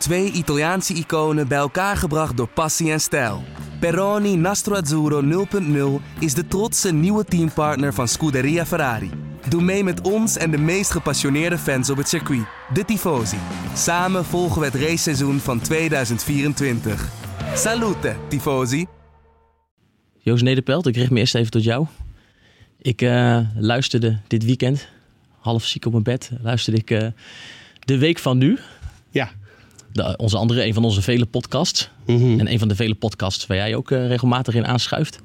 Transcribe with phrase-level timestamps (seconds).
[0.00, 3.42] Twee Italiaanse iconen bij elkaar gebracht door passie en stijl.
[3.80, 5.46] Peroni Nastro Azzurro
[6.00, 9.10] 0.0 is de trotse nieuwe teampartner van Scuderia Ferrari.
[9.48, 13.36] Doe mee met ons en de meest gepassioneerde fans op het circuit, de Tifosi.
[13.74, 17.08] Samen volgen we het raceseizoen van 2024.
[17.54, 18.86] Salute, Tifosi!
[20.18, 21.86] Joost Nederpelt, ik richt me eerst even tot jou.
[22.78, 24.88] Ik uh, luisterde dit weekend,
[25.38, 27.06] half ziek op mijn bed, luisterde ik uh,
[27.78, 28.58] de week van nu.
[29.10, 29.30] Ja.
[29.92, 31.90] De, onze andere, een van onze vele podcasts.
[32.06, 32.40] Mm -hmm.
[32.40, 35.20] En een van de vele podcasts waar jij ook uh, regelmatig in aanschuift.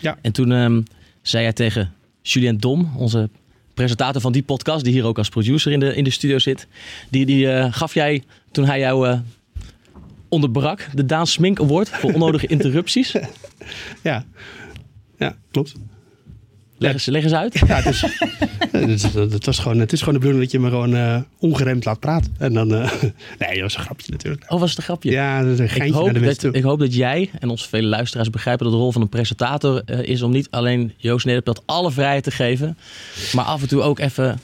[0.00, 0.18] Ja.
[0.22, 0.84] En toen um,
[1.22, 3.28] zei hij tegen Julien Dom, onze
[3.74, 6.66] presentator van die podcast, die hier ook als producer in de, in de studio zit.
[7.08, 9.20] Die, die gaf jij, toen hij jou
[10.28, 13.14] onderbrak, de Daan Smink Award voor onnodige interrupties.
[14.02, 14.24] Ja,
[15.18, 15.74] ja klopt.
[16.78, 17.62] Leg eens, leg eens uit.
[17.66, 18.00] Ja, het is,
[18.72, 21.20] het, is, het, was gewoon, het is gewoon de bedoeling dat je me gewoon uh,
[21.38, 22.34] ongeremd laat praten.
[22.38, 22.92] En dan, uh,
[23.38, 24.44] nee, dat was een grapje natuurlijk.
[24.48, 25.10] Oh, was het een grapje?
[25.10, 26.52] Ja, dat is een geintje ik hoop, naar de dat, toe.
[26.52, 29.82] ik hoop dat jij en onze vele luisteraars begrijpen dat de rol van een presentator
[29.86, 32.78] uh, is om niet alleen Joost Nederpelt alle vrijheid te geven,
[33.32, 34.40] maar af en toe ook even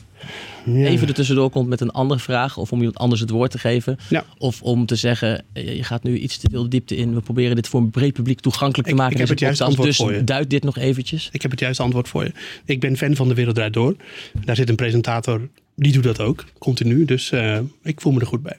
[0.65, 0.87] ja.
[0.87, 2.57] even er tussendoor komt met een andere vraag.
[2.57, 3.99] Of om iemand anders het woord te geven.
[4.09, 4.25] Ja.
[4.39, 7.15] Of om te zeggen, je gaat nu iets te veel de diepte in.
[7.15, 9.13] We proberen dit voor een breed publiek toegankelijk te maken.
[9.13, 10.25] Ik heb het juiste antwoord dus voor je.
[10.25, 11.29] duid dit nog eventjes.
[11.33, 12.33] Ik heb het juiste antwoord voor je.
[12.65, 13.97] Ik ben fan van De Wereld Draait Door.
[14.45, 16.45] Daar zit een presentator, die doet dat ook.
[16.59, 17.05] Continu.
[17.05, 18.57] Dus uh, ik voel me er goed bij.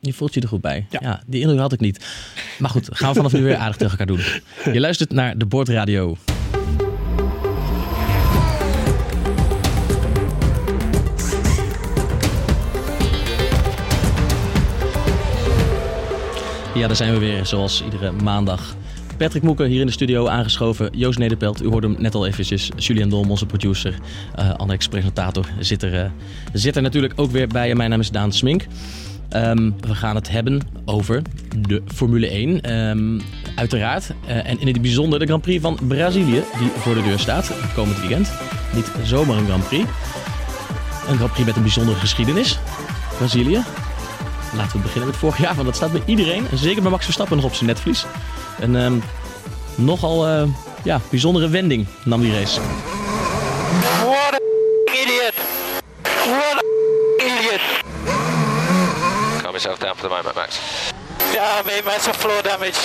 [0.00, 0.86] Je voelt je er goed bij.
[0.90, 0.98] Ja.
[1.02, 1.22] ja.
[1.26, 2.06] die indruk had ik niet.
[2.58, 4.24] Maar goed, gaan we vanaf nu weer aardig tegen elkaar doen.
[4.72, 6.16] Je luistert naar de Bordradio.
[16.78, 18.76] Ja, daar zijn we weer, zoals iedere maandag.
[19.16, 20.90] Patrick Moeken hier in de studio aangeschoven.
[20.92, 22.70] Joost Nederpelt, u hoorde hem net al eventjes.
[22.76, 23.94] Julian Dolm, onze producer,
[24.38, 26.10] uh, Annex presentator, zit er, uh,
[26.52, 27.74] zit er natuurlijk ook weer bij.
[27.74, 28.66] Mijn naam is Daan Smink.
[29.36, 31.22] Um, we gaan het hebben over
[31.58, 32.72] de Formule 1.
[32.72, 33.20] Um,
[33.54, 34.10] uiteraard.
[34.24, 37.52] Uh, en in het bijzonder de Grand Prix van Brazilië, die voor de deur staat.
[37.74, 38.32] Komend weekend.
[38.74, 39.84] Niet zomaar een Grand Prix.
[41.08, 42.58] Een Grand Prix met een bijzondere geschiedenis.
[43.16, 43.62] Brazilië.
[44.52, 46.46] Laten we beginnen met vorig jaar, want dat staat bij iedereen.
[46.54, 48.04] Zeker bij Max Verstappen nog op zijn netvlies.
[48.60, 49.02] Een um,
[49.74, 50.42] nogal uh,
[50.82, 52.60] ja, bijzondere wending nam die race.
[54.04, 54.38] What a
[54.92, 55.34] idiot!
[56.02, 56.62] What a
[57.24, 57.60] idiot!
[59.42, 60.58] Calm yourself down for the moment, Max.
[61.32, 62.78] Yeah, I made massive floor damage.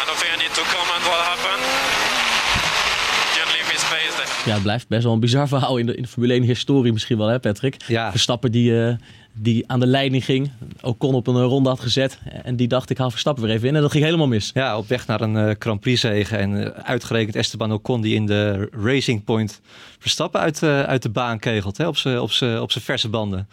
[0.00, 1.64] I don't think I need to comment what happened.
[3.34, 4.33] Just leave me space there.
[4.44, 6.92] Ja, het blijft best wel een bizar verhaal in de, in de Formule 1 historie
[6.92, 7.76] misschien wel, hè Patrick?
[7.86, 8.10] Ja.
[8.10, 8.94] Verstappen die, uh,
[9.32, 10.50] die aan de leiding ging,
[10.80, 12.18] Ocon op een ronde had gezet.
[12.42, 13.74] En die dacht, ik haal Verstappen weer even in.
[13.74, 14.50] En dat ging helemaal mis.
[14.54, 16.36] Ja, op weg naar een uh, Grand Prix zege.
[16.36, 19.60] En uh, uitgerekend Esteban Ocon die in de Racing Point
[19.98, 21.76] Verstappen uit, uit de baan kegelt.
[21.76, 22.30] Hè, op zijn op
[22.60, 23.48] op verse banden.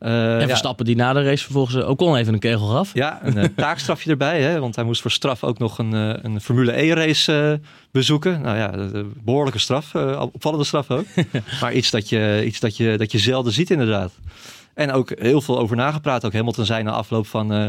[0.00, 2.90] Uh, en Verstappen die na de race vervolgens Ocon even een kegel gaf.
[2.94, 4.42] Ja, een uh, taakstrafje erbij.
[4.42, 5.92] Hè, want hij moest voor straf ook nog een,
[6.24, 7.60] een Formule E race
[7.90, 8.40] bezoeken.
[8.40, 9.94] Nou ja, behoorlijke straf.
[10.18, 11.06] opvallende straf ook.
[11.60, 14.12] maar iets, dat je, iets dat, je, dat je zelden ziet inderdaad.
[14.78, 16.24] En ook heel veel over nagepraat.
[16.24, 17.52] Ook Hamilton zei na afloop van...
[17.52, 17.66] Uh,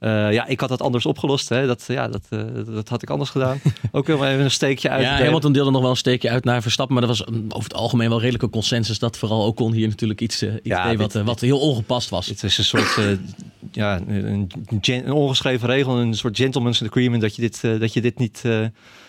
[0.00, 1.48] uh, ja, ik had dat anders opgelost.
[1.48, 1.66] Hè.
[1.66, 3.60] Dat, ja, dat, uh, dat had ik anders gedaan.
[3.92, 5.02] ook helemaal even een steekje uit.
[5.02, 6.96] Ja, Hamilton deelde nog wel een steekje uit naar Verstappen.
[6.96, 8.98] Maar dat was over het algemeen wel redelijke consensus.
[8.98, 12.26] Dat vooral Ocon hier natuurlijk iets, iets ja, deed wat, dit, wat heel ongepast was.
[12.26, 12.98] Het is een soort...
[13.72, 14.50] ja, een,
[14.84, 15.98] een, ongeschreven regel.
[15.98, 17.22] Een soort gentleman's agreement.
[17.22, 18.42] Dat je dit, dat je dit niet...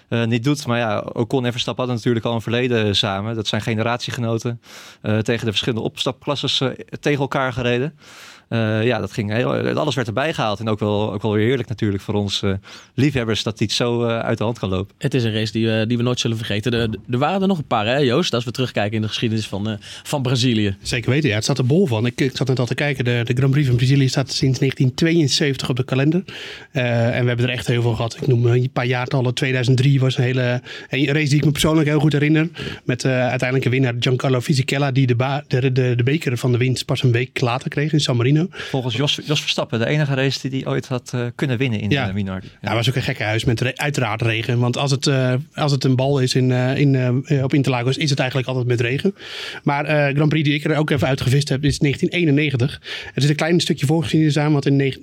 [0.09, 0.67] Uh, niet doet.
[0.67, 3.35] Maar ja, Ocon en Verstappen hadden natuurlijk al een verleden samen.
[3.35, 4.61] Dat zijn generatiegenoten.
[5.01, 7.99] Uh, tegen de verschillende opstapklasses uh, tegen elkaar gereden.
[8.49, 10.59] Uh, ja, dat ging heel, alles werd erbij gehaald.
[10.59, 12.53] En ook wel, ook wel weer heerlijk natuurlijk voor ons uh,
[12.93, 14.95] liefhebbers dat iets zo uh, uit de hand kan lopen.
[14.97, 16.73] Het is een race die, die we nooit zullen vergeten.
[16.73, 19.47] Er, er waren er nog een paar, hè, Joost, als we terugkijken in de geschiedenis
[19.47, 20.75] van, van Brazilië.
[20.81, 21.35] Zeker weten, ja.
[21.35, 22.05] Het staat er bol van.
[22.05, 23.05] Ik, ik zat net al te kijken.
[23.05, 26.23] De, de Grand Prix van Brazilië staat sinds 1972 op de kalender.
[26.71, 28.17] en we hebben er echt heel veel gehad.
[28.21, 29.33] Ik noem een paar jaartallen.
[29.33, 32.49] 2003 was een hele een race die ik me persoonlijk heel goed herinner.
[32.83, 34.91] Met uiteindelijk een winnaar Giancarlo Fisichella.
[34.91, 37.93] Die de, ba, de, de, de beker van de winst pas een week later kreeg
[37.93, 38.38] in San Marino.
[38.49, 41.89] Volgens Jos, Jos Verstappen de enige race die hij ooit had uh, kunnen winnen in
[41.89, 42.07] ja.
[42.07, 42.47] uh, Minardi.
[42.61, 44.59] Ja, ja was ook een gekke huis met re uiteraard regen.
[44.59, 48.19] Want als het, uh, als het een bal is in, in, op Interlagos, is het
[48.19, 49.15] eigenlijk altijd met regen.
[49.63, 52.81] Maar Grand Prix die ik er ook even uitgevist heb, is 1991.
[53.13, 54.51] Er zit een klein stukje voorgeschiedenis aan.
[54.51, 54.97] Want in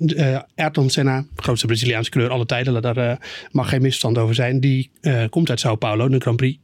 [0.55, 3.17] Ayrton Senna, grootste Braziliaanse kleur alle tijden, daar
[3.51, 4.59] mag geen misverstand over zijn.
[4.59, 4.89] Die
[5.29, 6.09] komt uit Sao Paulo.
[6.09, 6.57] De Grand Prix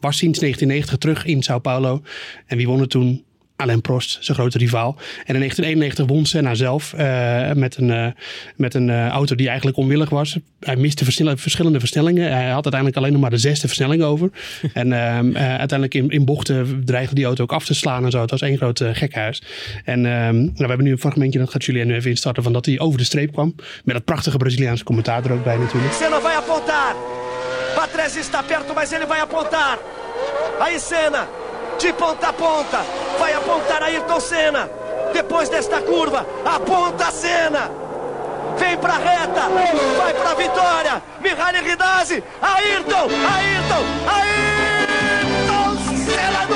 [0.00, 2.02] was sinds 1990 terug in Sao Paulo.
[2.46, 3.24] En wie won het toen?
[3.56, 4.96] Alain Prost, zijn grote rivaal.
[5.24, 8.06] En in 1991 won Senna zelf eh, met een, eh,
[8.56, 10.38] met een eh, auto die eigenlijk onwillig was.
[10.60, 12.32] Hij miste versnell- verschillende versnellingen.
[12.32, 14.30] Hij had uiteindelijk alleen nog maar de zesde versnelling over.
[14.72, 18.10] en ehm, eh, uiteindelijk in, in bochten dreigde die auto ook af te slaan en
[18.10, 18.20] zo.
[18.20, 19.42] Het was één groot gekhuis.
[19.84, 22.52] En ehm, nou, we hebben nu een fragmentje, dat gaat Julien nu even instarten, van
[22.52, 23.54] dat hij over de streep kwam.
[23.84, 25.92] Met dat prachtige Braziliaanse commentaar er ook bij natuurlijk.
[25.92, 26.94] Senna vai apontar.
[27.74, 29.78] Patrese está perto, mas ele vai apontar.
[30.58, 31.28] Aí Senna,
[31.78, 32.84] de ponta a ponta,
[33.18, 34.70] vai apontar Ayrton Senna.
[35.12, 37.70] Depois desta curva, aponta Senna.
[38.56, 39.48] Vem pra reta,
[39.96, 41.02] vai pra vitória.
[41.20, 46.55] Mihaly Ridazzi, Ayrton, Ayrton, Ayrton Senna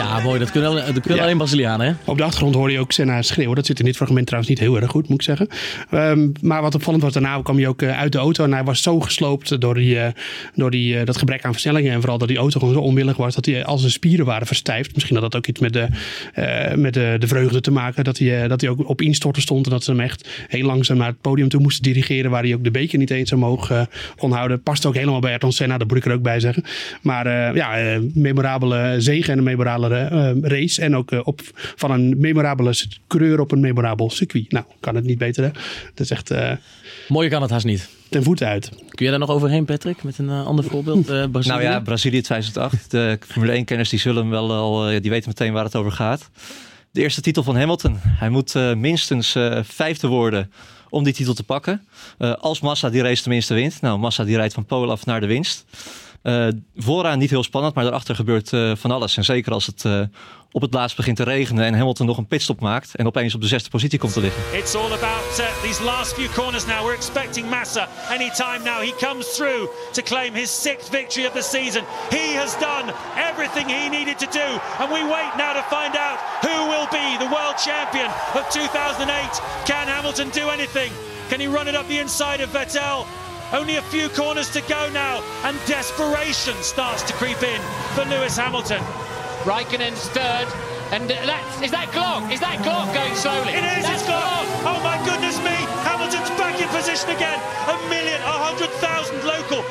[0.00, 0.38] Ja, mooi.
[0.38, 1.22] Dat kunnen, dat kunnen Ja.
[1.22, 1.92] alleen Brazilianen, hè?
[2.04, 3.56] Op de achtergrond hoorde je ook Senna schreeuwen.
[3.56, 5.48] Dat zit in dit fragment trouwens niet heel erg goed, moet ik zeggen.
[5.90, 8.44] Ehm, maar wat opvallend was, daarna kwam hij ook eh, uit de auto.
[8.44, 10.12] En hij was zo gesloopt door, die, eh,
[10.54, 11.92] door die, eh, dat gebrek aan versnellingen.
[11.92, 13.34] En vooral dat die auto gewoon zo onwillig was.
[13.34, 14.94] Dat hij als zijn spieren waren verstijfd.
[14.94, 15.86] Misschien had dat ook iets met de,
[16.76, 18.04] met de, de vreugde te maken.
[18.04, 19.64] Dat hij, dat hij ook op instorten stond.
[19.66, 22.30] En dat ze hem echt heel langzaam naar het podium toe moesten dirigeren.
[22.30, 23.82] Waar hij ook de beker niet eens omhoog eh,
[24.16, 24.62] kon houden.
[24.62, 25.78] Past ook helemaal bij Ayrton Senna.
[25.78, 26.64] Dat moet ik er ook bij zeggen.
[27.02, 30.82] Maar ja, memorabele zege en een memorabele eh, race.
[30.82, 31.40] En ook eh, op,
[31.76, 32.74] van een memorabele
[33.06, 34.52] coureur op een memorabel circuit.
[34.52, 35.50] Nou, kan het niet beter hè.
[35.94, 36.52] Dat is echt eh,
[37.08, 37.88] Mooier kan het haast niet.
[38.08, 38.68] ten voeten uit.
[38.88, 40.02] Kun je daar nog overheen, Patrick?
[40.02, 41.08] Met een eh, ander voorbeeld?
[41.08, 41.48] eh Brazilië?
[41.58, 42.90] Nou ja, Brazilië 2008.
[42.90, 45.92] De Formule 1-kenners die zullen hem wel al, eh, die weten meteen waar het over
[45.92, 46.30] gaat.
[46.92, 47.96] De eerste titel van Hamilton.
[48.02, 50.52] Hij moet eh, minstens eh, vijfde worden
[50.88, 51.84] om die titel te pakken.
[52.18, 53.80] Eh, als Massa die race tenminste wint.
[53.80, 55.64] Nou, Massa die rijdt van Polen af naar de winst.
[56.22, 59.16] Eh, vooraan niet heel spannend, maar daarachter gebeurt eh, van alles.
[59.16, 60.00] En zeker als het eh,
[60.52, 63.40] op het laatst begint te regenen en Hamilton nog een pitstop maakt en opeens op
[63.40, 64.42] de zesde positie komt te liggen.
[64.58, 66.84] It's all about uh, these last few corners now.
[66.84, 68.80] We're expecting Massa anytime now.
[68.82, 71.84] He comes through to claim his sixth victory of the season.
[72.10, 72.92] He has done
[73.30, 74.60] everything he needed to do.
[74.78, 79.40] And we wait now to find out who will be the world champion of 2008.
[79.64, 80.92] Can Hamilton do anything?
[81.28, 83.06] Can he run it up the inside of Vettel?
[83.52, 87.60] Only a few corners to go now, and desperation starts to creep in
[87.94, 88.82] for Lewis Hamilton.
[89.42, 90.46] Raikkonen's third.
[90.90, 92.30] And that's, is that Glock?
[92.30, 93.54] Is that Glock going slowly?
[93.54, 94.46] It is, That's it's gone.
[94.66, 95.54] Oh my goodness me,
[95.86, 97.38] Hamilton's back in position again.
[97.70, 99.62] A million, a hundred thousand local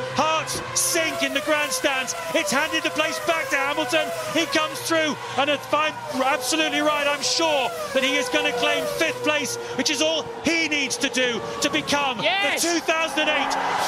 [0.49, 2.15] hearts sink in the grandstands.
[2.33, 4.07] It's handed the place back to Hamilton.
[4.33, 5.93] He comes through, and if I'm
[6.23, 10.23] absolutely right, I'm sure that he is going to claim fifth place, which is all
[10.43, 12.61] he needs to do to become Yes.
[12.63, 13.27] the 2008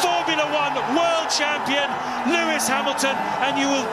[0.02, 1.88] Formula One world champion,
[2.32, 3.16] Lewis Hamilton.
[3.42, 3.88] And you will,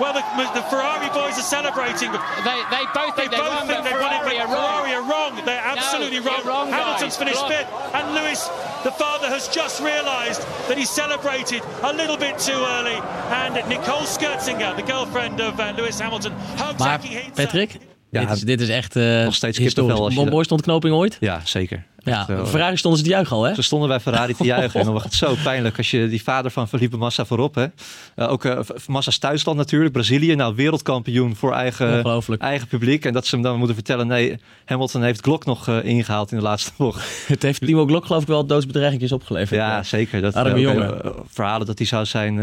[0.00, 0.24] well, the,
[0.58, 2.10] the Ferrari boys are celebrating.
[2.48, 4.52] They, they both They think they, both won, think they won it, Ferrari but are
[4.54, 4.70] wrong.
[4.72, 5.32] Ferrari are wrong.
[5.48, 6.44] They're absolutely you're wrong.
[6.46, 7.22] wrong, Hamilton's guys.
[7.22, 8.40] finished fifth, and Lewis,
[8.82, 12.98] the father, has just realised that he celebrated a little bit too early.
[13.40, 17.30] And Nicole Scherzinger, the girlfriend of uh, Lewis Hamilton, hugs Maar Hinsa.
[17.34, 17.78] Patrick,
[18.12, 19.74] Ja, dit, is, dit is echt eh nog steeds historisch.
[19.74, 21.16] kippenvel als je dat- Mooiste ontknoping ooit?
[21.20, 21.84] Ja, zeker.
[22.04, 23.54] Ja, eh, Ferrari stonden ze te juichen al, hè?
[23.54, 24.78] Ze stonden bij Ferrari te juichen.
[24.80, 27.54] En dan was het zo pijnlijk als je die vader van Felipe Massa voorop.
[27.54, 27.66] Hè.
[28.14, 29.92] Eh, ook eh, Massa's thuisland natuurlijk.
[29.92, 32.02] Brazilië, nou wereldkampioen voor eigen,
[32.38, 33.04] eigen publiek.
[33.04, 34.06] En dat ze hem dan moeten vertellen.
[34.06, 37.08] Nee, Hamilton heeft Glock nog eh, ingehaald in de laatste bocht.
[37.26, 39.60] Het heeft Timo Glock geloof ik wel doodsbedreigingjes opgeleverd.
[39.60, 40.20] Ja, zeker.
[40.20, 41.00] Dat, Arme jongen.
[41.28, 42.38] verhalen dat hij zou zijn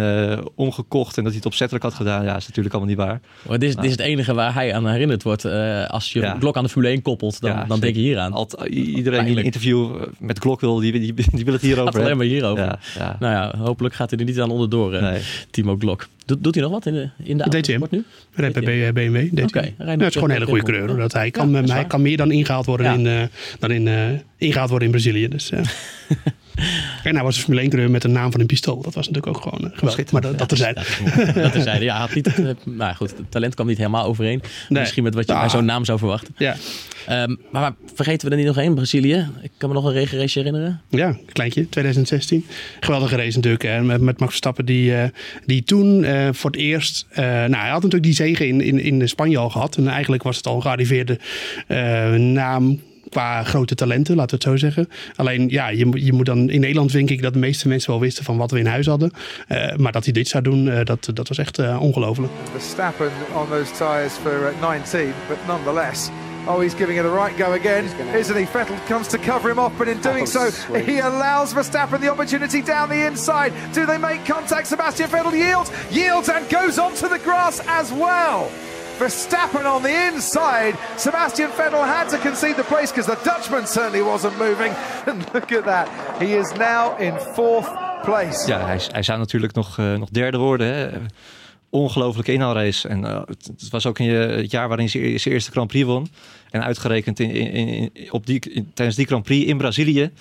[0.55, 2.23] omgekocht en dat hij het opzettelijk had gedaan.
[2.23, 3.19] Ja, is natuurlijk allemaal niet waar.
[3.47, 5.45] Maar dit, is, dit is het enige waar hij aan herinnerd wordt.
[5.87, 6.35] als je Ja.
[6.39, 8.33] Glock aan de Formule 1 koppelt, dan, Ja, dan denk je hier aan.
[8.33, 9.45] Alt, i- iedereen.
[9.47, 12.63] Interview eh, met Glock wil, die, die, die wil het hierover gaat alleen maar hierover.
[12.63, 13.17] Ja, ja.
[13.19, 15.21] Nou ja, hopelijk gaat hij er niet aan onderdoor, eh, Nee.
[15.51, 16.07] Timo Glock.
[16.25, 17.53] Doet, doet hij nog wat in de, in de DTM.
[17.55, 18.03] autosport nu?
[18.33, 19.15] Rijdt bij BMW.
[19.15, 20.87] rijdt Ja, het is gewoon een hele goede coureur.
[20.87, 20.97] hoor.
[20.97, 21.87] Dat hij, kan, Ja, hij waar.
[21.87, 22.93] kan meer dan ingehaald worden, Ja.
[22.93, 23.27] in, eh,
[23.59, 25.27] dan in, eh, ingehaald worden in Brazilië.
[25.27, 25.59] Dus, eh.
[27.03, 28.81] en hij was een Formule 1 coureur met een naam van een pistool.
[28.81, 30.11] Dat was natuurlijk ook gewoon eh, geweldig.
[30.11, 30.81] Maar dat, dat terzijde.
[31.63, 31.81] dat.
[31.81, 34.41] Ja, had niet het, eh, nou goed, het talent kwam niet helemaal overeen.
[34.69, 34.81] Nee.
[34.81, 35.39] Misschien met wat je Ah.
[35.39, 36.33] bij zo'n naam zou verwachten.
[36.37, 36.55] Ja.
[37.07, 38.75] Ehm, maar, maar vergeten we er niet nog één?
[38.75, 39.27] Brazilië.
[39.41, 40.81] Ik kan me nog een regenrace herinneren.
[40.89, 42.45] Ja, kleintje, 2016.
[42.79, 43.63] Geweldige race natuurlijk.
[43.63, 43.83] Hè.
[43.83, 45.09] Met, met Max Verstappen die, eh,
[45.45, 47.05] die toen voor het eerst...
[47.15, 49.77] nou, hij had natuurlijk die zege in, in, in Spanje al gehad.
[49.77, 51.19] En eigenlijk was het al een gearriveerde
[52.17, 54.89] naam qua grote talenten, laten we het zo zeggen.
[55.15, 56.49] Alleen, ja, je, moet- je moet dan...
[56.49, 58.85] In Nederland denk ik dat de meeste mensen wel wisten van wat we in huis
[58.85, 59.11] hadden.
[59.47, 62.31] Eh, maar dat hij dit zou doen, eh, dat, dat was echt eh, ongelooflijk.
[62.51, 66.09] Verstappen on those tyres for uh, 19, but nonetheless.
[66.49, 67.83] Oh, he's giving it a right go again,
[68.19, 68.45] isn't he?
[68.45, 70.49] Vettel comes to cover him off, but in doing so,
[70.85, 73.51] he allows Verstappen the opportunity down the inside.
[73.73, 74.67] Do they make contact?
[74.67, 78.49] Sebastian Vettel yields, yields, and goes onto the grass as well.
[78.97, 80.75] Verstappen on the inside.
[80.97, 84.73] Sebastian Vettel had to concede the place because the Dutchman certainly wasn't moving.
[85.07, 85.87] And look at that.
[86.19, 87.69] He is now in fourth
[88.03, 88.47] place.
[88.47, 90.67] Ja, hij, hij zou natuurlijk nog, uh, nog derde worden.
[90.67, 90.89] Hè.
[91.69, 92.87] Ongelooflijke inhaalrace.
[92.87, 95.85] En uh, het, het, was ook in het jaar waarin hij zijn eerste Grand Prix
[95.85, 96.07] won.
[96.49, 100.11] En uitgerekend in, in, in, op die, in, tijdens die Grand Prix in Brazilië.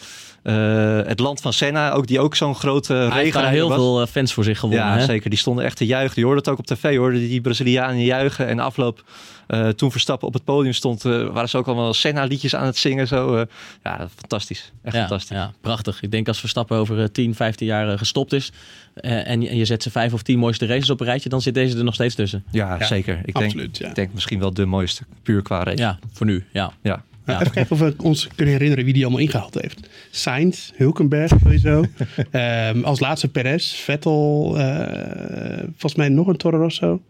[0.42, 3.78] Uh, het land van Senna, ook, die ook zo'n grote Hij heeft daar heel was.
[3.78, 4.86] veel fans voor zich gewonnen.
[4.86, 5.04] Ja, hè?
[5.04, 5.30] zeker.
[5.30, 6.14] Die stonden echt te juichen.
[6.16, 8.46] Je hoorde het ook op tv, hoorde die Brazilianen juichen.
[8.46, 9.04] En afloop,
[9.48, 12.76] uh, toen Verstappen op het podium stond, uh, waren ze ook allemaal Senna-liedjes aan het
[12.76, 13.06] zingen.
[13.06, 13.46] Zo.
[13.82, 14.72] ja, fantastisch.
[14.82, 15.36] Echt ja, fantastisch.
[15.36, 16.02] Ja, prachtig.
[16.02, 18.52] Ik denk als Verstappen over 10, 15 jaar gestopt is
[18.94, 21.42] en je, en, je, zet ze vijf of tien mooiste races op een rijtje, dan
[21.42, 22.44] zit deze er nog steeds tussen.
[22.50, 23.20] Ja, ja zeker.
[23.24, 23.88] Ik absoluut, denk, ja.
[23.88, 25.82] ik denk misschien wel de mooiste, puur qua race.
[25.82, 26.44] Ja, voor nu.
[26.52, 26.72] Ja.
[26.82, 27.04] ja.
[27.26, 27.40] Ja.
[27.40, 29.88] Even kijken of we ons kunnen herinneren wie die allemaal ingehaald heeft.
[30.10, 31.84] Sainz, Hulkenberg sowieso.
[32.32, 37.00] um, als laatste Perez, Vettel, uh, volgens mij nog een Toro Rosso.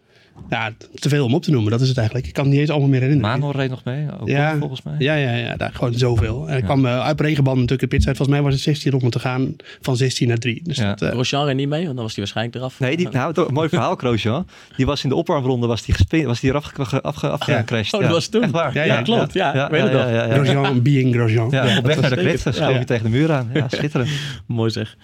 [0.50, 2.26] Ja, te veel om op te noemen, dat is het eigenlijk.
[2.26, 3.38] Ik kan het niet eens allemaal meer herinneren.
[3.38, 4.94] Manor reed nog mee, ook ja, volgens mij.
[4.98, 6.48] Ja, ja, ja daar, gewoon zoveel.
[6.48, 6.64] En ik ja.
[6.64, 8.16] kwam uh, uit regenband natuurlijk in pitstijd.
[8.16, 10.60] Volgens mij was het 16 ronden te gaan, van 16 naar 3.
[10.62, 10.88] Dus ja.
[10.88, 12.80] dat, uh, Grosjean reed niet mee, want dan was hij waarschijnlijk eraf.
[12.80, 14.46] Nee, die, nou, mooi verhaal, Grosjean.
[14.76, 17.94] Die was in de opwarmronde was die, gespe- was die eraf afgecrashed.
[17.94, 18.42] Oh, dat was toen.
[18.42, 18.74] Echt waar.
[18.74, 19.32] Ja, ja, klopt.
[19.32, 20.32] Ja, ja, weet het.
[20.32, 21.50] Grosjean being Grosjean.
[21.50, 23.50] Ja, op weg naar de grid schoof je tegen de muur aan.
[23.52, 24.10] Ja, schitterend.
[24.46, 24.96] Mooi zeg.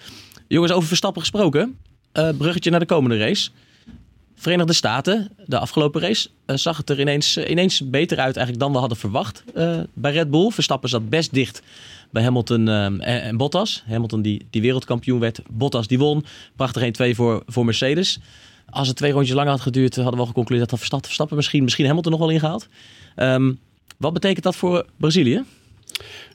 [0.47, 1.77] Jongens, over Verstappen gesproken.
[2.13, 3.49] Uh, bruggetje naar de komende race.
[4.43, 8.59] Verenigde Staten, de afgelopen race, uh, zag het er ineens, uh, ineens beter uit eigenlijk
[8.59, 10.49] dan we hadden verwacht uh, bij Red Bull.
[10.49, 11.61] Verstappen zat best dicht
[12.11, 13.83] bij Hamilton en, en, Bottas.
[13.87, 16.25] Hamilton die, die wereldkampioen werd, Bottas die won.
[16.55, 18.19] Prachtig 1-2 voor, voor Mercedes.
[18.69, 21.63] Als het twee rondjes langer had geduurd, hadden we al geconcludeerd dat Verstappen, Verstappen misschien,
[21.63, 22.67] misschien Hamilton nog wel ingehaald.
[23.15, 23.59] Um,
[23.97, 25.43] wat betekent dat voor Brazilië?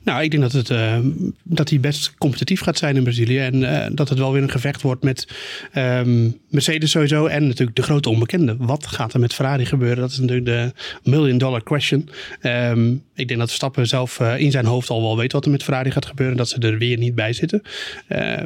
[0.08, 0.98] Nou, ik denk dat, het, uh,
[1.42, 3.38] dat hij best competitief gaat zijn in Brazilië.
[3.38, 5.28] En uh, dat het wel weer een gevecht wordt met
[5.74, 7.26] um, Mercedes sowieso.
[7.26, 8.56] En natuurlijk de grote onbekende.
[8.58, 9.98] Wat gaat er met Ferrari gebeuren?
[9.98, 10.72] Dat is natuurlijk de
[11.10, 12.08] million dollar question.
[12.42, 15.50] Um, ik denk dat Verstappen zelf uh, in zijn hoofd al wel weet wat er
[15.50, 16.36] met Ferrari gaat gebeuren.
[16.36, 17.62] Dat ze er weer niet bij zitten.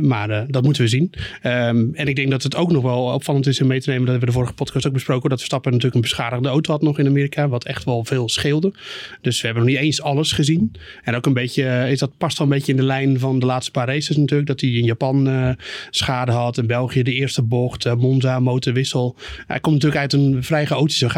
[0.00, 1.12] maar dat moeten we zien.
[1.42, 4.04] Um, en ik denk dat het ook nog wel opvallend is om mee te nemen.
[4.04, 5.30] Dat hebben we de vorige podcast ook besproken.
[5.30, 7.48] Dat Verstappen natuurlijk een beschadigde auto had nog in Amerika.
[7.48, 8.72] Wat echt wel veel scheelde.
[9.20, 10.72] Dus we hebben nog niet eens alles gezien.
[11.02, 13.46] En ook een beetje, is dat past wel een beetje in de lijn van de
[13.46, 14.48] laatste paar races natuurlijk.
[14.48, 15.48] Dat hij in Japan uh,
[15.90, 16.58] schade had.
[16.58, 17.86] In België de eerste bocht.
[17.86, 19.16] Uh, Monza, motorwissel.
[19.46, 21.10] Hij komt natuurlijk uit een vrij chaotische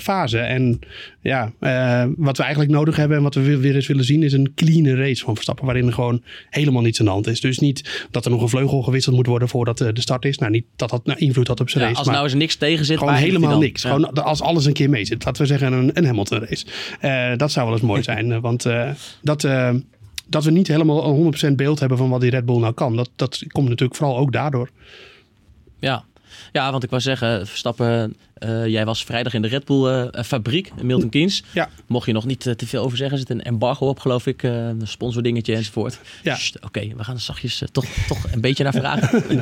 [0.00, 0.38] fase.
[0.38, 0.78] En
[1.22, 1.52] ja,
[2.16, 4.96] wat we eigenlijk nodig hebben en wat we weer eens willen zien is een clean
[4.96, 5.64] race van Verstappen.
[5.64, 7.40] Waarin er gewoon helemaal niets aan de hand is.
[7.40, 10.38] Dus niet dat er nog een vleugel gewisseld moet worden voordat de start is.
[10.38, 11.98] Nou, niet dat dat nou invloed had op zijn ja, race.
[11.98, 12.98] Als maar nou eens niks tegen zit.
[12.98, 13.82] Gewoon helemaal niks.
[13.82, 13.90] Ja.
[13.90, 15.24] Gewoon als alles een keer mee zit.
[15.24, 17.36] Laten we zeggen een, een Hamilton race.
[17.36, 18.40] Dat zou wel eens mooi zijn.
[18.40, 18.66] want
[19.22, 19.80] dat, uh,
[20.26, 22.96] dat we niet helemaal 100% beeld hebben van wat die Red Bull nou kan.
[22.96, 24.70] Dat, dat komt natuurlijk vooral ook daardoor.
[25.78, 26.04] Ja.
[26.52, 30.22] Ja, want ik wou zeggen, Verstappen, uh, jij was vrijdag in de Red Bull uh,
[30.24, 31.42] fabriek, in Milton Keynes.
[31.52, 31.68] Ja.
[31.86, 34.26] Mocht je nog niet uh, te veel over zeggen, er zit een embargo op, geloof
[34.26, 36.00] ik, een sponsordingetje enzovoort.
[36.22, 36.38] Ja.
[36.56, 39.22] Oké, okay, we gaan er zachtjes toch, toch een beetje naar vragen.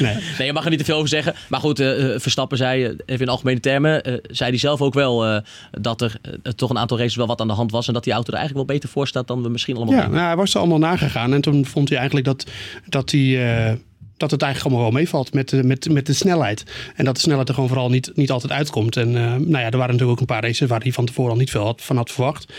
[0.00, 0.16] nee.
[0.38, 1.34] nee, je mag er niet te veel over zeggen.
[1.48, 1.78] Maar goed,
[2.16, 5.42] Verstappen zei, even in algemene termen, zei hij zelf ook wel
[5.80, 6.20] dat er
[6.56, 7.86] toch een aantal races wel wat aan de hand was.
[7.86, 10.06] En dat die auto er eigenlijk wel beter voor staat dan we misschien allemaal Ja,
[10.06, 11.32] nou, hij was er allemaal nagegaan.
[11.32, 12.46] En toen vond hij eigenlijk dat,
[12.88, 13.78] dat hij
[14.16, 16.64] dat het eigenlijk allemaal wel meevalt met de, met, met de snelheid.
[16.94, 18.96] En dat de snelheid er gewoon vooral niet, niet altijd uitkomt.
[18.96, 21.30] En uh, nou ja, er waren natuurlijk ook een paar races waar hij van tevoren
[21.30, 22.52] al niet veel had, van had verwacht.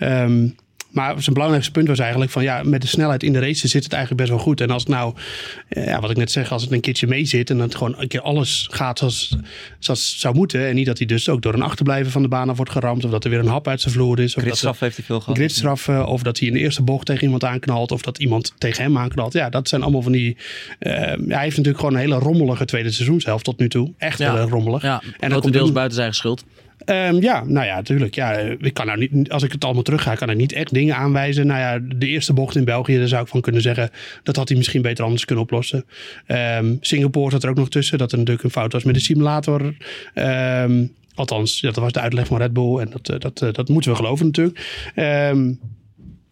[0.00, 0.56] Um,
[0.92, 3.84] maar zijn belangrijkste punt was eigenlijk van ja, met de snelheid in de race zit
[3.84, 4.60] het eigenlijk best wel goed.
[4.60, 5.14] En als het nou,
[5.68, 7.94] ja, wat ik net zeg, als het een keertje mee zit en dat het gewoon
[7.98, 9.36] een keer alles gaat zoals,
[9.78, 10.68] zoals het zou moeten.
[10.68, 13.04] En niet dat hij dus ook door een achterblijven van de baan af wordt geramd.
[13.04, 14.36] Of dat er weer een hap uit zijn vloer is.
[14.36, 15.36] Of gridstraf heeft hij veel gehad.
[15.36, 16.06] Gridstraffen.
[16.06, 17.92] Of dat hij in de eerste bocht tegen iemand aanknalt.
[17.92, 19.32] Of dat iemand tegen hem aanknalt.
[19.32, 20.36] Ja, dat zijn allemaal van die.
[20.80, 23.92] Uh, hij heeft natuurlijk gewoon een hele rommelige tweede seizoenshelft tot nu toe.
[23.98, 24.34] Echt ja.
[24.34, 24.82] heel rommelig.
[24.82, 26.44] Ja, en dat komt deels buiten zijn eigen schuld.
[26.86, 28.14] Um, ja, nou ja, natuurlijk.
[28.14, 30.74] Ja, ik kan nou niet, als ik het allemaal terug ga, kan ik niet echt
[30.74, 31.46] dingen aanwijzen.
[31.46, 33.90] Nou ja, de eerste bocht in België, daar zou ik van kunnen zeggen,
[34.22, 35.84] dat had hij misschien beter anders kunnen oplossen.
[36.26, 39.00] Um, Singapore zat er ook nog tussen, dat er natuurlijk een fout was met de
[39.00, 39.74] simulator.
[40.14, 43.96] Um, althans, dat was de uitleg van Red Bull en dat, dat, dat moeten we
[43.96, 44.58] geloven natuurlijk.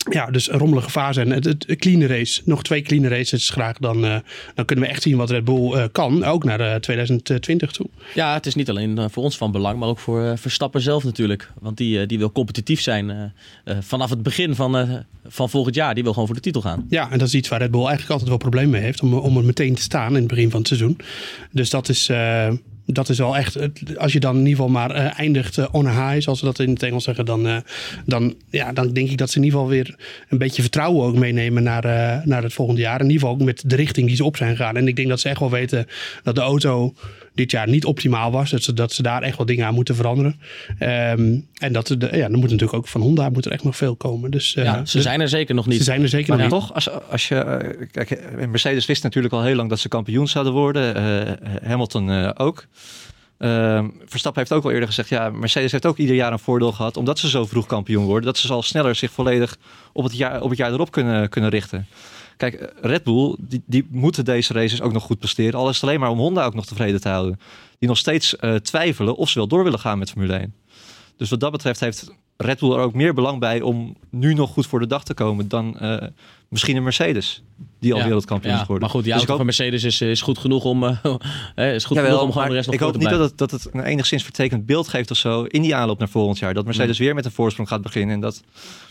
[0.08, 2.42] Ja, dus een rommelige fase en het, het, clean race.
[2.44, 3.78] Nog twee clean races graag.
[3.78, 4.16] Dan, uh,
[4.54, 6.24] dan kunnen we echt zien wat Red Bull uh, kan.
[6.24, 7.86] Ook naar uh, 2020 toe.
[8.14, 11.04] Ja, het is niet alleen eh, voor ons van belang, maar ook voor Verstappen zelf
[11.04, 11.50] natuurlijk.
[11.60, 13.32] Want die, die wil competitief zijn
[13.80, 15.94] vanaf het begin van, van volgend jaar.
[15.94, 16.86] Die wil gewoon voor de titel gaan.
[16.88, 19.02] Ja, en dat is iets waar Red Bull eigenlijk altijd wel problemen mee heeft.
[19.02, 20.98] Om, om er meteen te staan in het begin van het seizoen.
[21.50, 22.10] Dus dat is
[22.92, 23.58] dat is wel echt,
[23.96, 26.58] als je dan in ieder geval maar uh, eindigt uh, on high, zoals ze dat
[26.58, 27.56] in het Engels zeggen, dan, uh,
[28.06, 29.94] dan, ja, dan denk ik dat ze in ieder geval weer
[30.28, 31.82] een beetje vertrouwen ook meenemen naar,
[32.24, 33.00] naar het volgende jaar.
[33.00, 34.76] In ieder geval ook met de richting die ze op zijn gegaan.
[34.76, 35.86] En ik denk dat ze echt wel weten
[36.22, 36.94] dat de auto
[37.40, 38.50] dit jaar niet optimaal was.
[38.50, 40.40] Dat ze, dat ze daar echt wel dingen aan moeten veranderen.
[40.78, 43.76] Ehm, en dat, de, ja, er moet natuurlijk ook van Honda moet er echt nog
[43.76, 44.30] veel komen.
[44.30, 45.78] Dus, uh, ja, ze dus, zijn er zeker nog niet.
[45.78, 47.34] Ze zijn er zeker maar nog toch, als, als je,
[47.78, 50.96] uh, kijk, Mercedes wist natuurlijk al heel lang dat ze kampioen zouden worden.
[50.96, 51.32] Uh,
[51.62, 52.66] Hamilton ook.
[53.38, 56.72] Uh, Verstappen heeft ook al eerder gezegd, ja, Mercedes heeft ook ieder jaar een voordeel
[56.72, 59.56] gehad, omdat ze zo vroeg kampioen worden, dat ze zal sneller zich volledig
[59.92, 61.86] op het jaar, op het jaar erop kunnen, kunnen richten.
[62.40, 65.84] Kijk, Red Bull, die, die moeten deze races ook nog goed presteren, al is het
[65.84, 67.40] alleen maar om Honda ook nog tevreden te houden.
[67.78, 70.54] Die nog steeds uh, twijfelen of ze wel door willen gaan met Formule 1.
[71.16, 74.50] Dus wat dat betreft heeft Red Bull er ook meer belang bij om nu nog
[74.50, 75.96] goed voor de dag te komen dan uh,
[76.50, 77.42] misschien een Mercedes.
[77.80, 78.84] Die al ja, wereldkampioen ja, is geworden.
[78.84, 80.94] Maar goed, die dus auto van Mercedes is, is goed genoeg om, uh,
[81.74, 83.38] is goed Jawel, genoeg om gewoon de rest nog Ik hoop te niet dat het,
[83.38, 86.54] dat het een enigszins vertekend beeld geeft of zo in die aanloop naar volgend jaar.
[86.54, 88.14] Dat Mercedes weer met een voorsprong gaat beginnen.
[88.14, 88.42] En dat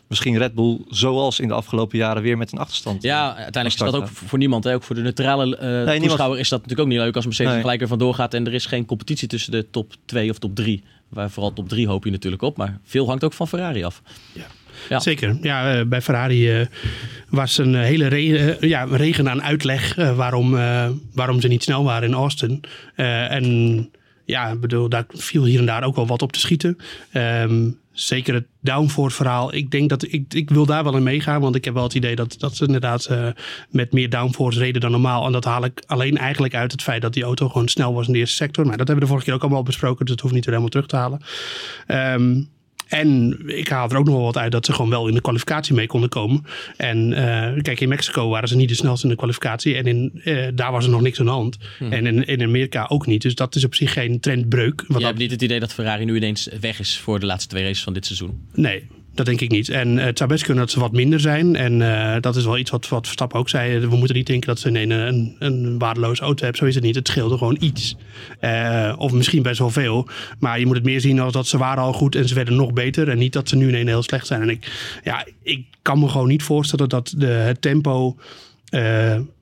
[0.08, 3.04] misschien Red Bull, zoals in de afgelopen jaren, weer met een achterstand.
[3.04, 4.64] Ja, uiteindelijk is dat ook voor niemand.
[4.64, 4.74] Hè?
[4.74, 6.40] Ook voor de neutrale uh, nee, toeschouwer niemand...
[6.40, 7.62] is dat natuurlijk ook niet leuk als Mercedes nee.
[7.62, 8.34] gelijk er vandoor gaat.
[8.34, 10.84] En er is geen competitie tussen de top 2 of top 3.
[11.10, 12.58] Waar vooral top 3 hoop je natuurlijk op.
[12.58, 14.02] Maar veel hangt ook van Ferrari af.
[14.34, 14.46] Ja.
[14.90, 15.00] Ja.
[15.00, 15.38] Zeker.
[15.42, 16.66] Ja, uh, bij Ferrari uh,
[17.30, 20.52] was een hele re ja, regen aan uitleg waarom,
[21.14, 22.64] waarom ze niet snel waren in Austin.
[22.96, 23.90] en
[24.26, 26.78] ja, bedoel, daar viel hier en daar ook wel wat op te schieten.
[27.14, 29.54] Um, zeker het downforce verhaal.
[29.54, 31.42] Ik denk dat ik, ik wil daar wel in meegaan.
[31.42, 33.10] Want ik heb wel het idee dat, dat ze inderdaad
[33.70, 35.26] met meer downforce reden dan normaal.
[35.26, 38.08] En dat haal ik alleen eigenlijk uit het feit dat die auto gewoon snel was
[38.08, 38.66] in de eerste sector.
[38.66, 40.06] Maar dat hebben we de vorige keer ook allemaal besproken.
[40.06, 41.22] Dus dat hoeft niet weer helemaal terug te halen.
[42.16, 42.50] Um,
[42.90, 45.22] en ik haal er ook nog wel wat uit dat ze gewoon wel in de
[45.22, 46.46] kwalificatie mee konden komen.
[46.78, 49.76] En uh, kijk, in Mexico waren ze niet de snelste in de kwalificatie.
[49.76, 51.58] En in, uh, daar was er nog niks aan de hand.
[51.78, 51.92] Hmm.
[51.92, 53.22] En in, in, Amerika ook niet.
[53.22, 54.84] Dus dat is op zich geen trendbreuk.
[54.88, 57.64] Je hebt niet het idee dat Ferrari nu ineens weg is voor de laatste twee
[57.64, 58.48] races van dit seizoen?
[58.54, 59.70] Nee, dat denk ik niet.
[59.70, 61.56] En het zou best kunnen dat ze wat minder zijn.
[61.56, 63.80] En uh, dat is wel iets wat, wat Verstappen ook zei.
[63.80, 66.60] We moeten niet denken dat ze een, een, een waardeloze auto hebben.
[66.62, 66.96] Zo is het niet.
[66.96, 67.96] Het scheelde gewoon iets.
[68.42, 70.08] Uh, of misschien best wel veel.
[70.40, 72.56] Maar je moet het meer zien als dat ze waren al goed en ze werden
[72.56, 73.10] nog beter.
[73.10, 74.42] En niet dat ze nu ineens heel slecht zijn.
[74.42, 74.72] En ik,
[75.04, 78.18] ja, ik kan me gewoon niet voorstellen dat de, het tempo...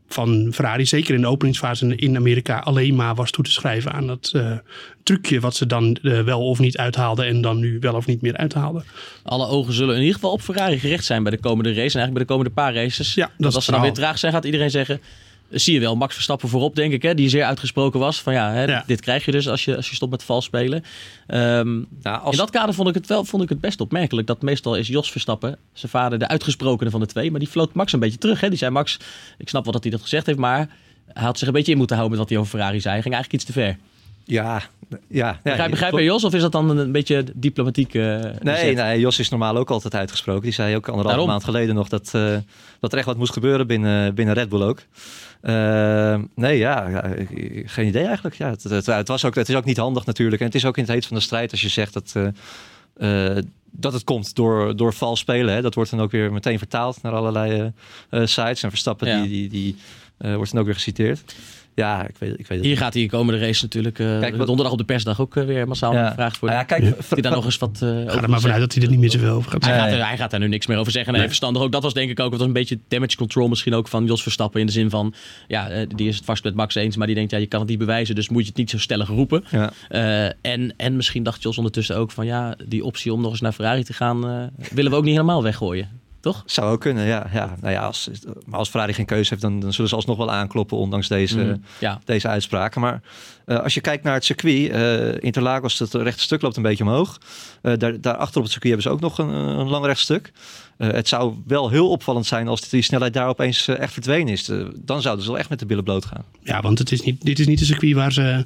[0.07, 4.07] van Ferrari, zeker in de openingsfase in Amerika, alleen maar was toe te schrijven aan
[4.07, 4.51] dat uh,
[5.03, 8.21] trucje wat ze dan uh, wel of niet uithaalden en dan nu wel of niet
[8.21, 8.83] meer uithaalden.
[9.23, 11.83] Alle ogen zullen in ieder geval op Ferrari gericht zijn bij de komende race en
[11.83, 13.13] eigenlijk bij de komende paar races.
[13.13, 15.01] Ja, dat als ze dan weer traag zijn, gaat iedereen zeggen.
[15.49, 18.21] Zie je wel, Max Verstappen voorop, denk ik, hè, die zeer uitgesproken was.
[18.21, 18.83] Van ja, hè, ja.
[18.87, 20.83] dit krijg je dus als je, als je stopt met vals spelen.
[21.27, 22.31] Um, nou, als...
[22.31, 24.87] In dat kader vond ik het wel vond ik het best opmerkelijk dat meestal is
[24.87, 27.31] Jos Verstappen, zijn vader, de uitgesprokene van de twee.
[27.31, 28.41] Maar die floot Max een beetje terug.
[28.41, 28.49] Hè.
[28.49, 28.99] Die zei: Max,
[29.37, 30.69] ik snap wel dat hij dat gezegd heeft, maar
[31.13, 32.93] hij had zich een beetje in moeten houden met wat hij over Ferrari zei.
[32.93, 33.77] Hij ging eigenlijk iets te ver.
[34.27, 34.61] Ja,
[35.07, 35.39] ja.
[35.43, 37.93] Begrijp, begrijp je Jos of is dat dan een beetje diplomatiek?
[37.93, 40.43] Uh, nee, nee, Jos is normaal ook altijd uitgesproken.
[40.43, 42.37] Die zei ook anderhalve maand geleden nog dat, uh,
[42.79, 44.79] dat er echt wat moest gebeuren binnen, binnen Red Bull ook.
[45.41, 47.13] Uh, nee, ja, ja,
[47.65, 48.35] geen idee eigenlijk.
[48.35, 50.41] Ja, het, het, het, was ook, het is ook niet handig natuurlijk.
[50.41, 52.13] En het is ook in het heet van de strijd als je zegt dat,
[52.97, 53.37] uh,
[53.71, 55.53] dat het komt door, door vals spelen.
[55.53, 55.61] Hè.
[55.61, 57.71] Dat wordt dan ook weer meteen vertaald naar allerlei
[58.09, 58.63] sites.
[58.63, 59.21] En Verstappen ja.
[59.21, 59.75] die, die, die
[60.17, 61.35] wordt dan ook weer geciteerd.
[61.77, 64.47] Ja, ik weet, ik weet het Hier gaat die komende race natuurlijk uh, kijk, wat,
[64.47, 66.07] donderdag op de persdag ook uh, weer massaal ja.
[66.07, 66.57] gevraagd worden.
[66.57, 66.93] Ja, kijk, ja.
[67.09, 69.11] hij daar nog eens wat uh, Ga er maar vanuit dat hij er niet meer
[69.11, 71.11] zoveel over gaat hij gaat, er, hij gaat daar nu niks meer over zeggen.
[71.11, 71.29] Nee, nee.
[71.29, 71.71] verstandig ook.
[71.71, 74.21] Dat was denk ik ook, het was een beetje damage control misschien ook van Jos
[74.21, 74.59] Verstappen.
[74.59, 75.13] In de zin van,
[75.47, 77.69] ja, die is het vast met Max eens, maar die denkt, ja, je kan het
[77.69, 79.43] niet bewijzen, dus moet je het niet zo stellig roepen.
[79.51, 79.71] Ja.
[80.41, 83.53] en, en misschien dacht Jos ondertussen ook van, ja, die optie om nog eens naar
[83.53, 86.05] Ferrari te gaan, willen we ook niet helemaal weggooien.
[86.19, 86.43] Toch?
[86.45, 87.27] Zou ook kunnen, ja.
[87.33, 87.55] ja.
[87.61, 88.09] Nou ja als,
[88.45, 91.43] maar als Ferrari geen keuze heeft, dan, dan zullen ze alsnog wel aankloppen, ondanks deze,
[91.43, 91.99] mm, ja.
[92.05, 92.81] deze uitspraken.
[92.81, 93.01] Maar
[93.45, 96.83] uh, als je kijkt naar het circuit, uh, Interlagos, het rechte stuk loopt een beetje
[96.83, 97.17] omhoog.
[97.61, 100.31] Uh, daar, daarachter op het circuit hebben ze ook nog een, een lang rechtstuk.
[100.77, 104.51] het zou wel heel opvallend zijn als die snelheid daar opeens echt verdwenen is.
[104.75, 106.23] dan zouden ze wel echt met de billen bloot gaan.
[106.43, 108.45] Ja, want het is niet, dit is niet een circuit waar ze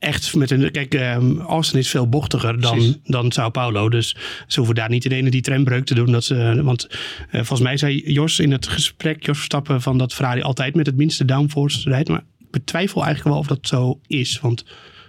[0.00, 0.70] echt met een.
[0.70, 3.88] Kijk, um, Austin is veel bochtiger dan, dan Sao Paulo.
[3.88, 6.12] Dus ze hoeven daar niet in ene die trembreuk te doen.
[6.12, 6.96] Dat ze, want uh,
[7.32, 10.96] volgens mij zei Jos in het gesprek, Jos Verstappen, van dat Ferrari altijd met het
[10.96, 12.08] minste downforce rijdt.
[12.08, 14.40] Maar ik betwijfel eigenlijk wel of dat zo is.
[14.40, 14.64] Want.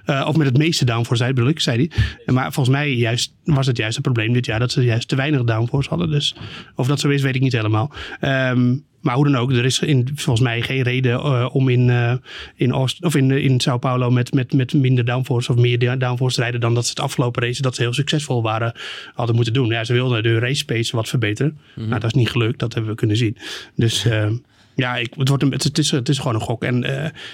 [0.06, 1.92] Uh, of met het meeste downforce bedoel ik, zei hij.
[2.34, 5.16] Maar volgens mij juist, was het juist het probleem dit jaar dat ze juist te
[5.16, 6.10] weinig downforce hadden.
[6.10, 6.36] Dus
[6.76, 7.92] of dat zo is, weet ik niet helemaal.
[8.22, 11.88] Um, maar hoe dan ook, er is in, volgens mij geen reden uh, om in,
[11.88, 12.14] uh,
[12.56, 16.36] in, Oost, of in, in Sao Paulo met, met, met minder downforce of meer downforce
[16.36, 18.74] te rijden dan dat ze het afgelopen race, dat ze heel succesvol waren,
[19.14, 19.68] hadden moeten doen.
[19.68, 21.52] Ja, ze wilden de race pace wat verbeteren.
[21.52, 21.90] Mm-hmm.
[21.90, 23.38] Nou, dat is niet gelukt, dat hebben we kunnen zien.
[23.76, 24.30] Dus uh,
[24.76, 26.64] ja, ik, het, wordt een, het, is, het is gewoon een gok.
[26.64, 26.84] En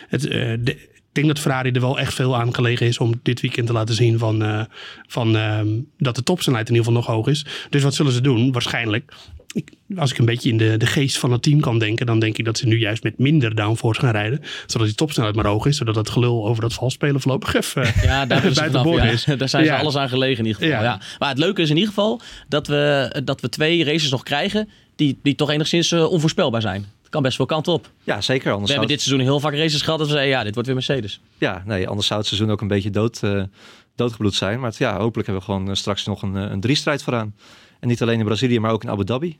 [0.08, 0.77] het, de,
[1.17, 3.95] denk dat Ferrari er wel echt veel aan gelegen is om dit weekend te laten
[3.95, 4.62] zien van, uh,
[5.08, 5.60] van, uh,
[5.97, 7.45] dat de topsnelheid in ieder geval nog hoog is.
[7.69, 8.51] Dus wat zullen ze doen?
[8.51, 9.13] Waarschijnlijk
[9.58, 12.19] ik, als ik een beetje in de, de geest van het team kan denken, dan
[12.19, 14.41] denk ik dat ze nu juist met minder downforce gaan rijden.
[14.65, 15.77] Zodat die topsnelheid maar hoog is.
[15.77, 19.10] Zodat het gelul over dat valspelen voorlopig even Ja, daar, buiten vanaf, boord ja.
[19.10, 19.23] is.
[19.23, 19.77] daar zijn ze Ja.
[19.80, 20.77] alles aan gelegen in ieder geval.
[20.77, 20.84] Ja.
[20.84, 21.01] Ja.
[21.19, 24.69] Maar het leuke is in ieder geval dat we, dat we twee races nog krijgen
[24.97, 26.86] die, die toch enigszins eh, onvoorspelbaar zijn.
[27.17, 27.91] Kan best wel kant op.
[28.03, 28.51] Ja, zeker.
[28.51, 30.67] Anders We hebben dit seizoen heel vaak races gehad dat we zeiden, ja, dit wordt
[30.67, 31.19] weer Mercedes.
[31.38, 33.43] Ja, nee, anders zou het seizoen ook een beetje dood, eh,
[33.95, 34.60] doodgebloed zijn.
[34.60, 37.36] Maar het, ja, hopelijk hebben we gewoon eh, straks nog een, eh, een drie-strijd vooraan.
[37.80, 39.38] En niet alleen in Brazilië, maar ook in Abu Dhabi.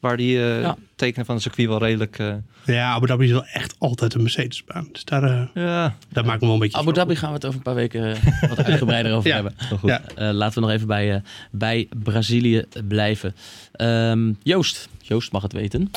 [0.00, 0.76] Waar die eh, Ja.
[0.96, 2.18] tekenen van het circuit wel redelijk...
[2.18, 4.88] eh, Ja, Abu Dhabi is wel echt altijd een Mercedesbaan.
[4.92, 6.92] Dus daar, eh ja, daar maak ik me wel een beetje Abu.
[6.92, 8.16] Dhabi gaan we het over een paar weken
[8.48, 9.34] wat uitgebreider over Ja.
[9.34, 9.54] hebben.
[9.78, 9.90] goed.
[9.90, 10.02] Ja.
[10.14, 13.34] Eh, laten we nog even bij, eh, bij Brazilië blijven.
[13.72, 14.88] Ehm, Joost.
[15.00, 15.90] Joost mag het weten.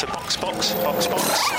[0.00, 1.52] Box, box, box, box.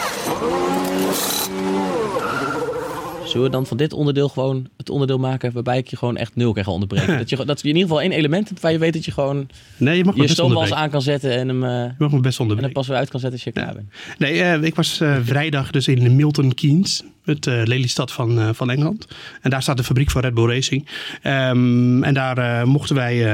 [3.34, 6.36] Zullen we dan van dit onderdeel gewoon het onderdeel maken waarbij ik je gewoon echt
[6.36, 7.18] nul kan gaan onderbreken?
[7.24, 9.12] dat, je, dat je in ieder geval één element hebt waar je weet dat je
[9.12, 12.20] gewoon Nee, je mag je stoomwals aan kan zetten en hem, eh, Je mag me
[12.20, 13.88] best en hem pas weer uit kan zetten als je klaar bent.
[14.18, 19.08] Nee, eh, ik was eh, vrijdag dus in Milton Keynes, het Lelystad van, van Engeland.
[19.42, 20.88] En daar staat de fabriek van Red Bull Racing.
[21.22, 23.28] Ehm, en daar mochten wij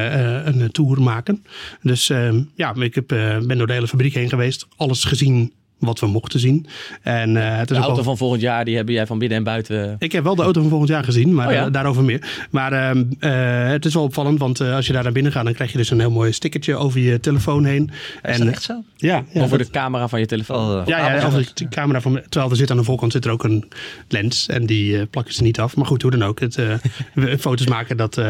[0.46, 1.46] een tour maken.
[1.82, 4.68] Dus ehm, ja, ik heb, ben door de hele fabriek heen geweest.
[4.76, 6.66] Alles gezien wat we mochten zien.
[7.02, 9.20] En, eh, het is De ook auto wel- van volgend jaar, die hebben jij van
[9.20, 9.96] binnen en buiten.
[10.00, 11.66] Ik heb wel de auto van volgend jaar gezien, maar Oh ja?
[11.66, 12.48] eh, daarover meer.
[12.50, 15.44] Maar ehm, eh, het is wel opvallend, want eh, als je daar naar binnen gaat,
[15.44, 17.90] dan krijg je dus een heel mooi stickertje over je telefoon heen.
[18.24, 18.84] Is dat echt zo?
[18.96, 20.58] Ja, ja over dat- de camera van je telefoon.
[20.72, 23.26] Oh, eh, ja, ja, over de camera van, terwijl er zit aan de voorkant zit
[23.26, 23.68] er ook een
[24.08, 25.76] lens en die eh, plakken ze niet af.
[25.76, 26.40] Maar goed, hoe dan ook.
[26.40, 26.74] Het, eh,
[27.40, 28.18] foto's maken, dat.
[28.18, 28.26] eh,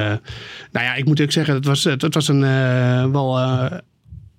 [0.71, 3.39] nou ja, ik moet ook zeggen, het was, het, het was een eh, wel.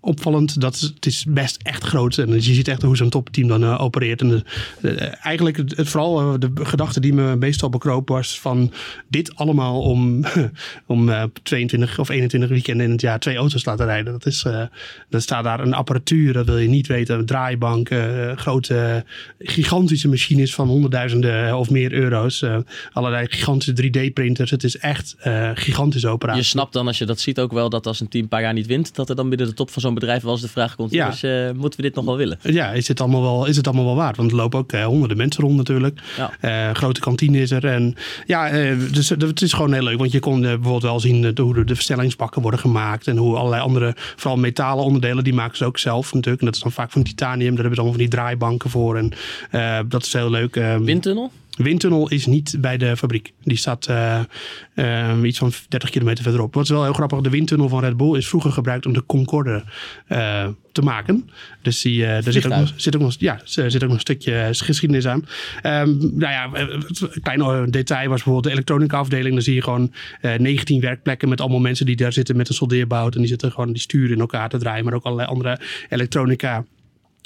[0.01, 2.19] Eh, opvallend dat het is best echt groot.
[2.19, 4.21] En je ziet echt hoe zo'n topteam dan eh, opereert.
[4.21, 4.45] En de,
[4.89, 8.73] eh, eigenlijk het, vooral eh, de gedachte die me meestal bekroop was van
[9.09, 10.25] dit allemaal om
[10.87, 14.13] om eh, 22 of 21 weekenden in het jaar twee auto's te laten rijden.
[14.13, 14.63] Dat is eh
[15.09, 17.27] dan staat daar een apparatuur dat wil je niet weten.
[17.27, 19.05] Draaibanken eh, grote
[19.39, 22.43] gigantische machines van honderdduizenden of meer euro's.
[22.43, 22.57] Eh,
[22.93, 26.43] allerlei gigantische 3D printers het is echt eh gigantische operatie.
[26.43, 28.43] Je snapt dan als je dat ziet ook wel dat als een team een paar
[28.43, 30.49] jaar niet wint, dat er dan binnen de top van zo'n bedrijf wel eens de
[30.49, 31.11] vraag komt: Ja.
[31.11, 31.23] dus,
[31.55, 32.39] moeten we dit nog wel willen?
[32.43, 34.17] Ja, is het allemaal wel, is het allemaal wel waard?
[34.17, 36.01] Want er lopen ook eh, honderden mensen rond natuurlijk.
[36.17, 36.31] Ja.
[36.41, 37.67] Eh, grote kantine is er.
[37.67, 37.95] En
[38.27, 38.51] ja,
[38.93, 39.99] dus het is gewoon heel leuk.
[39.99, 43.07] Want je kon bijvoorbeeld wel zien hoe de, de verstellingsbakken worden gemaakt.
[43.07, 46.41] En hoe allerlei andere, vooral metalen onderdelen, die maken ze ook zelf natuurlijk.
[46.41, 47.55] En dat is dan vaak van titanium.
[47.55, 48.97] Daar hebben ze allemaal van die draaibanken voor.
[48.97, 49.13] En
[49.89, 50.57] dat is heel leuk.
[50.57, 51.31] Eh, Windtunnel?
[51.63, 53.33] Windtunnel is niet bij de fabriek.
[53.43, 54.21] Die staat eh,
[54.75, 56.55] eh, iets van 30 kilometer verderop.
[56.55, 57.21] Wat is wel heel grappig.
[57.21, 59.65] De windtunnel van Red Bull is vroeger gebruikt om de Concorde
[60.07, 61.31] eh, te maken.
[61.63, 64.49] Dus die, daar zit ook, nog, zit, ook nog, ja, zit ook nog een stukje
[64.53, 65.27] geschiedenis aan.
[65.63, 69.35] Ehm, nou ja, een klein detail was bijvoorbeeld de elektronica afdeling.
[69.35, 72.55] Dan zie je gewoon eh 19 werkplekken met allemaal mensen die daar zitten met een
[72.55, 73.15] soldeerbout.
[73.15, 74.85] En die zitten gewoon die sturen in elkaar te draaien.
[74.85, 76.65] Maar ook allerlei andere elektronica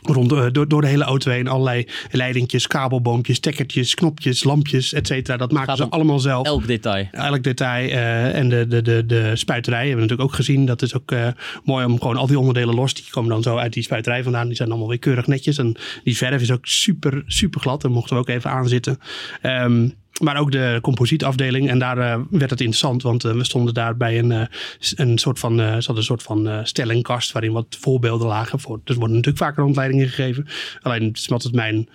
[0.07, 1.49] rond, eh, door, door de hele auto heen.
[1.49, 5.37] Allerlei leidingjes, kabelboompjes, stekkertjes, knopjes, lampjes, et cetera.
[5.37, 6.47] Dat maken ze allemaal zelf.
[6.47, 7.09] Elk detail.
[7.11, 7.91] Elk detail.
[7.91, 10.67] eh, en de, de, de, de spuiterij hebben we natuurlijk ook gezien.
[10.67, 11.29] Dat is ook eh,
[11.65, 12.95] mooi om gewoon al die onderdelen los.
[12.95, 14.47] Die komen dan zo uit die spuiterij vandaan.
[14.47, 15.59] Die zijn allemaal weer keurig netjes.
[15.59, 17.83] En die verf is ook super, super glad.
[17.83, 18.99] Daar mochten we ook even aan zitten.
[19.43, 19.89] Ehm,
[20.23, 21.69] maar ook de composietafdeling.
[21.69, 23.03] En daar eh, werd het interessant.
[23.03, 24.47] Want eh, we stonden daar bij een, eh,
[24.95, 27.33] een soort van, ze hadden een soort van stellingkast.
[27.33, 28.61] Waarin wat voorbeelden lagen.
[28.61, 30.47] Voor, dus worden natuurlijk vaker rondleidingen gegeven.
[30.83, 31.89] Alleen het is altijd mijn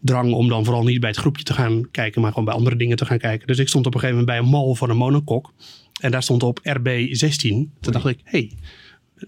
[0.00, 2.20] drang om dan vooral niet bij het groepje te gaan kijken.
[2.20, 3.46] Maar gewoon bij andere dingen te gaan kijken.
[3.46, 5.52] Dus ik stond op een gegeven moment bij een mal van een monokok.
[6.00, 7.38] En daar stond op RB16.
[7.80, 8.52] Toen dacht ik, hey,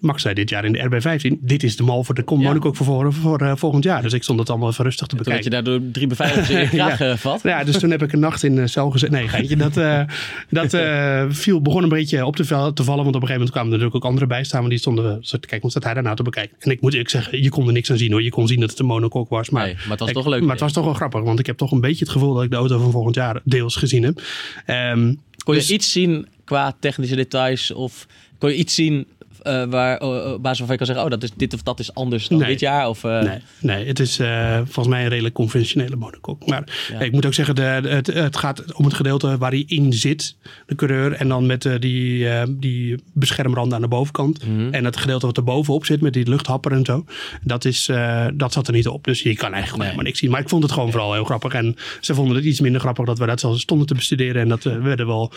[0.01, 1.39] Max zei dit jaar in de RB15.
[1.41, 4.03] Dit is de mal voor de Con Monaco voor, voor, voor eh, volgend jaar.
[4.03, 5.71] Dus ik stond het allemaal even rustig te Toen werd je bekijken.
[5.71, 6.97] daardoor drie beveiligers in je Ja.
[6.97, 7.41] gevat.
[7.43, 9.11] Ja, dus toen heb ik een nacht in de cel gezet.
[9.11, 9.57] Nee, geintje.
[9.57, 10.03] Dat, eh,
[10.51, 12.75] dat eh, viel, begon een beetje op te, vallen.
[12.75, 14.61] Want op een gegeven moment kwamen er natuurlijk ook anderen bij staan.
[14.61, 16.57] Maar die stonden te kijken, wat staat hij daar nou te bekijken?
[16.59, 18.23] En ik moet eerlijk zeggen, je kon er niks aan zien hoor.
[18.23, 19.51] Je kon zien dat het een monokok was.
[19.51, 20.41] Maar, Nee, maar het was ik- toch leuk.
[20.41, 21.23] Maar het was toch wel grappig.
[21.23, 23.41] Want ik heb toch een beetje het gevoel dat ik de auto van volgend jaar
[23.45, 24.23] deels gezien heb.
[24.67, 27.73] Ehm, Kon je dus- iets zien qua technische details?
[27.73, 28.07] Of
[28.39, 29.07] kon je iets zien
[29.43, 31.05] eh, waar, eh, op basis waarvan je kan zeggen...
[31.05, 32.49] oh, dat is, dit of dat is anders dan Nee.
[32.49, 32.89] dit jaar?
[32.89, 36.47] Of, eh, Nee, nee, het is eh, volgens mij een redelijk conventionele monokok.
[36.47, 37.01] Maar Ja.
[37.01, 40.37] ik moet ook zeggen, de, het, het gaat om het gedeelte waar hij in zit,
[40.67, 41.13] de coureur.
[41.13, 44.47] En dan met die, die beschermranden aan de bovenkant.
[44.47, 44.69] Mhm.
[44.75, 47.05] En het gedeelte wat er bovenop zit met die luchthapper en zo.
[47.43, 47.91] Dat, is,
[48.35, 49.05] dat zat er niet op.
[49.05, 50.31] Dus je kan eigenlijk gewoon helemaal niks zien.
[50.31, 51.53] Maar ik vond het gewoon vooral heel grappig.
[51.55, 54.43] En ze vonden het iets minder grappig dat we dat zelfs stonden te bestuderen.
[54.43, 55.33] En dat we werden wel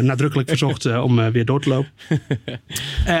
[0.00, 1.90] nadrukkelijk verzocht om weer door te lopen.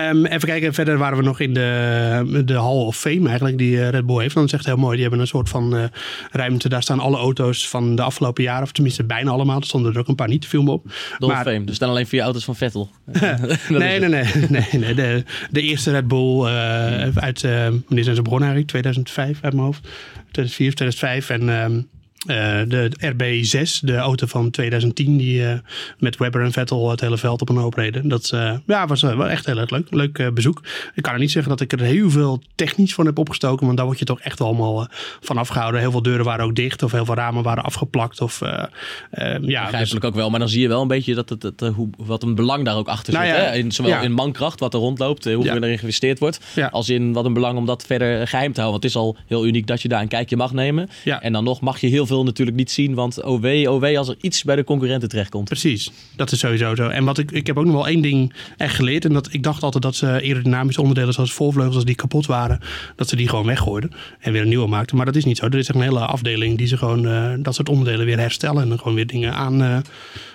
[0.04, 3.58] Eh, Ehm, even kijken, verder waren we nog in de, de Hall of Fame eigenlijk,
[3.58, 4.34] die eh, Red Bull heeft.
[4.34, 4.92] Dat is echt heel mooi.
[4.92, 5.84] Die hebben een soort van eh,
[6.30, 6.68] ruimte.
[6.68, 9.58] Daar staan alle auto's van de afgelopen jaren, of tenminste bijna allemaal.
[9.58, 10.84] Er stonden er ook een paar niet te filmen op.
[11.18, 11.64] De Hall of Fame.
[11.64, 12.90] Dus dan alleen vier auto's van Vettel.
[13.68, 14.94] nee, nee, nee, nee, nee.
[14.94, 18.68] De, de eerste Red Bull uh, uit, wanneer zijn ze begonnen eigenlijk?
[18.68, 19.88] 2005 uit mijn hoofd.
[20.30, 21.30] 2004 of 2005.
[21.30, 21.88] En um,
[22.26, 22.36] uh,
[22.68, 25.52] de RB6, de auto van 2010, die uh,
[25.98, 28.08] met Webber en Vettel het hele veld op een hoop reden.
[28.08, 29.86] Dat uh, ja, was wel echt heel erg leuk.
[29.90, 30.62] Leuk bezoek.
[30.94, 33.76] Ik kan er niet zeggen dat ik er heel veel technisch van heb opgestoken, want
[33.76, 34.88] daar word je toch echt allemaal
[35.20, 35.80] van afgehouden.
[35.80, 38.20] Heel veel deuren waren ook dicht of heel veel ramen waren afgeplakt.
[38.20, 38.68] Of, ja,
[39.10, 40.02] Begrijpelijk dus...
[40.02, 42.34] ook wel, maar dan zie je wel een beetje dat het, het, hoe, wat een
[42.34, 43.22] belang daar ook achter zit.
[43.22, 43.56] Nou ja, hè?
[43.56, 44.00] In, zowel ja.
[44.00, 45.54] in mankracht, wat er rondloopt, hoeveel ja.
[45.54, 48.80] erin geïnvesteerd wordt, als in wat een belang om dat verder geheim te houden.
[48.80, 50.88] Want het is al heel uniek dat je daar een kijkje mag nemen.
[51.20, 54.16] En dan nog mag je heel veel natuurlijk niet zien, want oh wee als er
[54.20, 55.48] iets bij de concurrenten terechtkomt.
[55.48, 56.88] Precies, dat is sowieso zo.
[56.88, 59.04] En wat ik, ik heb ook nog wel één ding echt geleerd.
[59.04, 62.60] En dat ik dacht altijd dat ze aerodynamische onderdelen zoals voorvleugels, als die kapot waren,
[62.96, 64.96] dat ze die gewoon weggooiden en weer een nieuwe maakten.
[64.96, 65.46] Maar dat is niet zo.
[65.46, 68.62] Er is echt een hele afdeling die ze gewoon uh, dat soort onderdelen weer herstellen
[68.62, 69.62] en dan gewoon weer dingen aan.
[69.62, 69.76] Uh,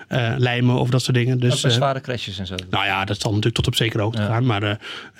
[0.09, 1.39] uh, lijmen of dat soort dingen.
[1.39, 2.55] Dus, uh, zware crashes en zo.
[2.69, 4.27] Nou ja, dat zal natuurlijk tot op zekere hoogte ja.
[4.27, 4.45] gaan.
[4.45, 4.63] Maar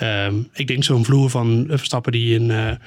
[0.02, 2.78] uh, um, ik denk zo'n vloer van Verstappen die in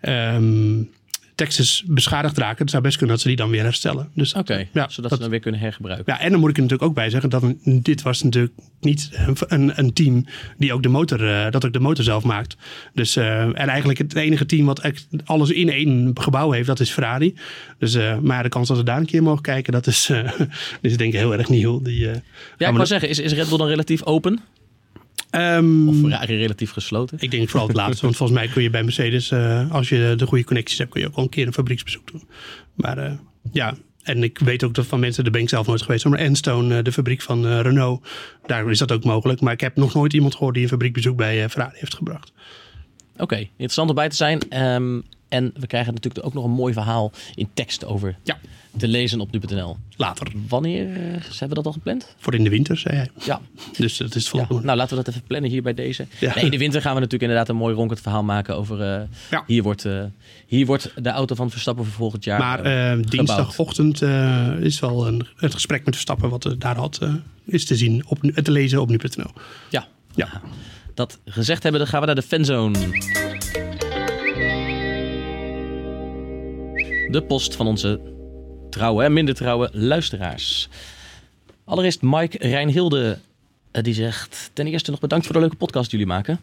[0.00, 0.90] um,
[1.34, 2.58] Texas beschadigd raken.
[2.58, 4.10] Het zou best kunnen dat ze die dan weer herstellen.
[4.14, 6.12] Dus, Oké, okay, ja, zodat dat, ze dan weer kunnen hergebruiken.
[6.12, 9.10] Ja, en dan moet ik er natuurlijk ook bij zeggen dat dit was natuurlijk niet
[9.46, 10.26] een, een team
[10.58, 12.56] die ook de motor, uh, dat ook de motor zelf maakt.
[12.94, 14.80] Dus, uh, en eigenlijk het enige team wat
[15.24, 17.34] alles in één gebouw heeft, dat is Ferrari.
[17.78, 20.10] Dus, uh, maar de kans dat we daar een keer mogen kijken, dat is,
[20.80, 21.82] is denk ik heel erg nieuw.
[21.82, 21.98] Die,
[22.58, 24.40] ja, ik wou zeggen, is, is Red Bull dan relatief open?
[25.34, 27.18] Um, of Ferrari relatief gesloten?
[27.20, 28.04] Ik denk vooral het laatste.
[28.04, 31.00] want volgens mij kun je bij Mercedes, uh, als je de goede connecties hebt, kun
[31.00, 32.28] je ook wel een keer een fabrieksbezoek doen.
[32.74, 33.12] Maar uh,
[33.52, 36.18] ja, en ik weet ook dat van mensen, daar ben ik zelf nooit geweest, maar
[36.18, 38.08] Enstone, uh, de fabriek van Renault,
[38.46, 39.40] daar is dat ook mogelijk.
[39.40, 42.32] Maar ik heb nog nooit iemand gehoord die een fabriekbezoek bij Ferrari heeft gebracht.
[43.12, 44.62] Oké, okay, interessant om bij te zijn.
[44.62, 48.38] Um, en we krijgen natuurlijk ook nog een mooi verhaal in tekst over ja.
[48.76, 49.76] te lezen op nu.nl.
[49.96, 50.32] Later.
[50.48, 52.14] Wanneer hebben we dat al gepland?
[52.18, 53.10] Voor in de winter, zei hij.
[53.24, 53.40] Ja.
[53.76, 54.54] Dus dat is volgende.
[54.54, 54.66] Ja.
[54.66, 56.06] Nou, laten we dat even plannen hier bij deze.
[56.20, 56.34] Ja.
[56.34, 58.80] Nee, in de winter gaan we natuurlijk inderdaad een mooi ronkend verhaal maken over...
[58.80, 59.44] Uh, ja.
[59.46, 60.04] hier, wordt, uh,
[60.46, 64.02] hier wordt de auto van Verstappen voor volgend jaar Maar uh, dinsdagochtend
[64.60, 67.00] is wel een, het gesprek met Verstappen wat we daar had...
[67.44, 69.30] is te zien, op, te lezen op nu.nl.
[69.70, 69.86] Ja.
[70.14, 70.40] ja.
[70.94, 73.31] Dat gezegd hebben, dan gaan we naar de fanzone.
[77.12, 78.00] De post van onze
[78.70, 80.68] trouwe en minder trouwe luisteraars.
[81.64, 83.18] Allereerst Mike Rijnhilde,
[83.70, 86.40] eh, die zegt ten eerste nog bedankt voor de leuke podcast die jullie maken.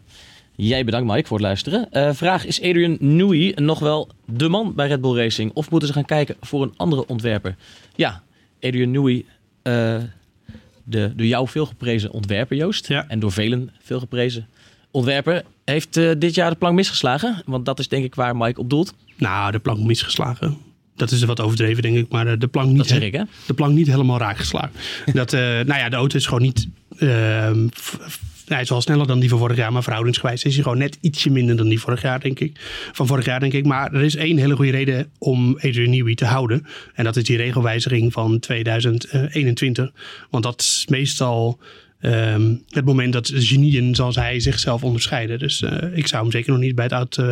[0.56, 1.88] Jij bedankt Mike voor het luisteren.
[1.92, 5.50] Uh, vraag, is Adrian Newey nog wel de man bij Red Bull Racing?
[5.54, 7.56] Of moeten ze gaan kijken voor een andere ontwerper?
[7.94, 8.22] Ja,
[8.60, 9.24] Adrian Newey,
[9.62, 9.96] uh,
[10.84, 12.88] de door jou veel geprezen ontwerper Joost.
[12.88, 13.08] Ja.
[13.08, 14.48] En door velen veel geprezen
[14.90, 15.44] ontwerper.
[15.64, 17.42] Heeft uh, dit jaar de plank misgeslagen?
[17.46, 18.94] Want dat is denk ik waar Mike op doelt.
[19.16, 20.58] Nou, de plank misgeslagen.
[20.96, 22.08] Dat is wat overdreven, denk ik.
[22.08, 23.22] Maar de plank niet, ik, hè?
[23.46, 24.70] De plank niet helemaal raak geslagen.
[25.12, 26.68] dat, uh, nou ja, de auto is gewoon niet.
[26.98, 27.50] Uh,
[28.46, 30.98] hij is wel sneller dan die van vorig jaar, maar verhoudingsgewijs is hij gewoon net
[31.00, 32.60] ietsje minder dan die vorig jaar, denk ik.
[32.92, 33.64] Van vorig jaar, denk ik.
[33.64, 36.66] Maar er is één hele goede reden om Adrian Newey te houden.
[36.94, 39.92] En dat is die regelwijziging van 2021.
[40.30, 41.58] Want dat is meestal
[42.02, 45.38] Um, het moment dat genieën zoals hij zichzelf onderscheiden.
[45.38, 47.30] Dus uh, ik zou hem zeker nog niet bij het oud uh,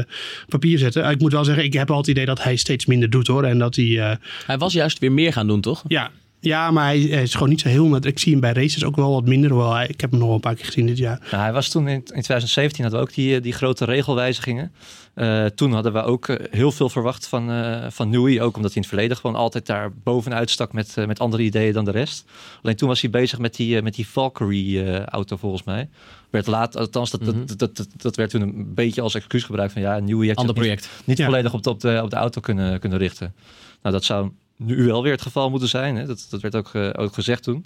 [0.48, 1.10] papier zetten.
[1.10, 3.44] ik moet wel zeggen, ik heb altijd het idee dat hij steeds minder doet hoor.
[3.44, 4.12] En dat hij, uh,
[4.46, 5.84] hij was juist weer meer gaan doen, toch?
[5.86, 7.96] Ja, ja, maar hij, hij, is gewoon niet zo heel...
[7.96, 9.50] Ik zie hem bij races ook wel wat minder.
[9.50, 11.26] Hoewel hij, ik heb hem nog wel een paar keer gezien dit jaar.
[11.30, 14.72] Nou, hij was toen in, in 2017 hadden we ook die, die grote regelwijzigingen.
[15.14, 18.40] Uh, toen hadden we ook heel veel verwacht van, uh, van Newey.
[18.40, 21.42] Ook omdat hij in het verleden gewoon altijd daar bovenuit stak met, uh, met andere
[21.42, 22.24] ideeën dan de rest.
[22.62, 25.88] Alleen toen was hij bezig met die, met die Valkyrie-auto volgens mij.
[26.30, 27.46] Werd laat, althans, dat, mm -hmm.
[27.46, 30.38] dat, dat, dat, dat, werd toen een beetje als excuus gebruikt van ja, Newey heeft
[30.38, 30.82] Ander project.
[30.96, 31.24] niet, niet ja.
[31.24, 33.34] volledig op de, op, de, op de auto kunnen, kunnen richten.
[33.82, 35.96] Nou, dat zou nu wel weer het geval moeten zijn.
[35.96, 36.06] Hè?
[36.06, 37.64] Dat, dat werd ook, uh, ook gezegd toen.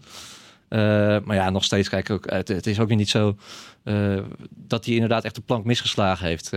[0.68, 0.78] Uh,
[1.24, 3.36] maar ja, nog steeds, kijk, ook, het, het is ook weer niet zo
[3.84, 6.50] uh, dat hij inderdaad echt de plank misgeslagen heeft.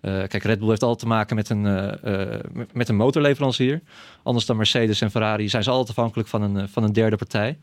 [0.00, 1.62] kijk, Red Bull heeft altijd te maken met een,
[2.72, 3.82] met een motorleverancier.
[4.22, 7.58] Anders dan Mercedes en Ferrari zijn ze altijd afhankelijk van een, van een derde partij.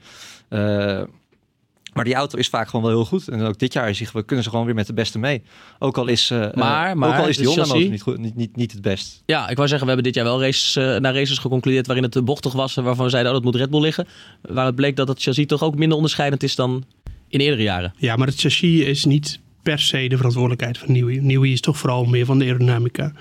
[1.93, 3.27] Maar die auto is vaak gewoon wel heel goed.
[3.27, 5.43] En ook dit jaar we kunnen ze gewoon weer met de beste mee.
[5.79, 7.89] Ook al is, uh, maar, maar, ook al is die Honda chassis...
[7.89, 9.23] niet, goed, niet, niet, niet het best.
[9.25, 12.03] Ja, ik wou zeggen, we hebben dit jaar wel races, uh, naar races geconcludeerd waarin
[12.03, 12.75] het bochtig was.
[12.75, 14.08] Waarvan we zeiden, oh, dat moet Red Bull liggen.
[14.41, 16.84] Waar het bleek dat het chassis toch ook minder onderscheidend is dan
[17.27, 17.93] in eerdere jaren.
[17.97, 21.19] Ja, maar het chassis is niet per se de verantwoordelijkheid van Newey.
[21.21, 23.13] Newey is toch vooral meer van de aerodynamica.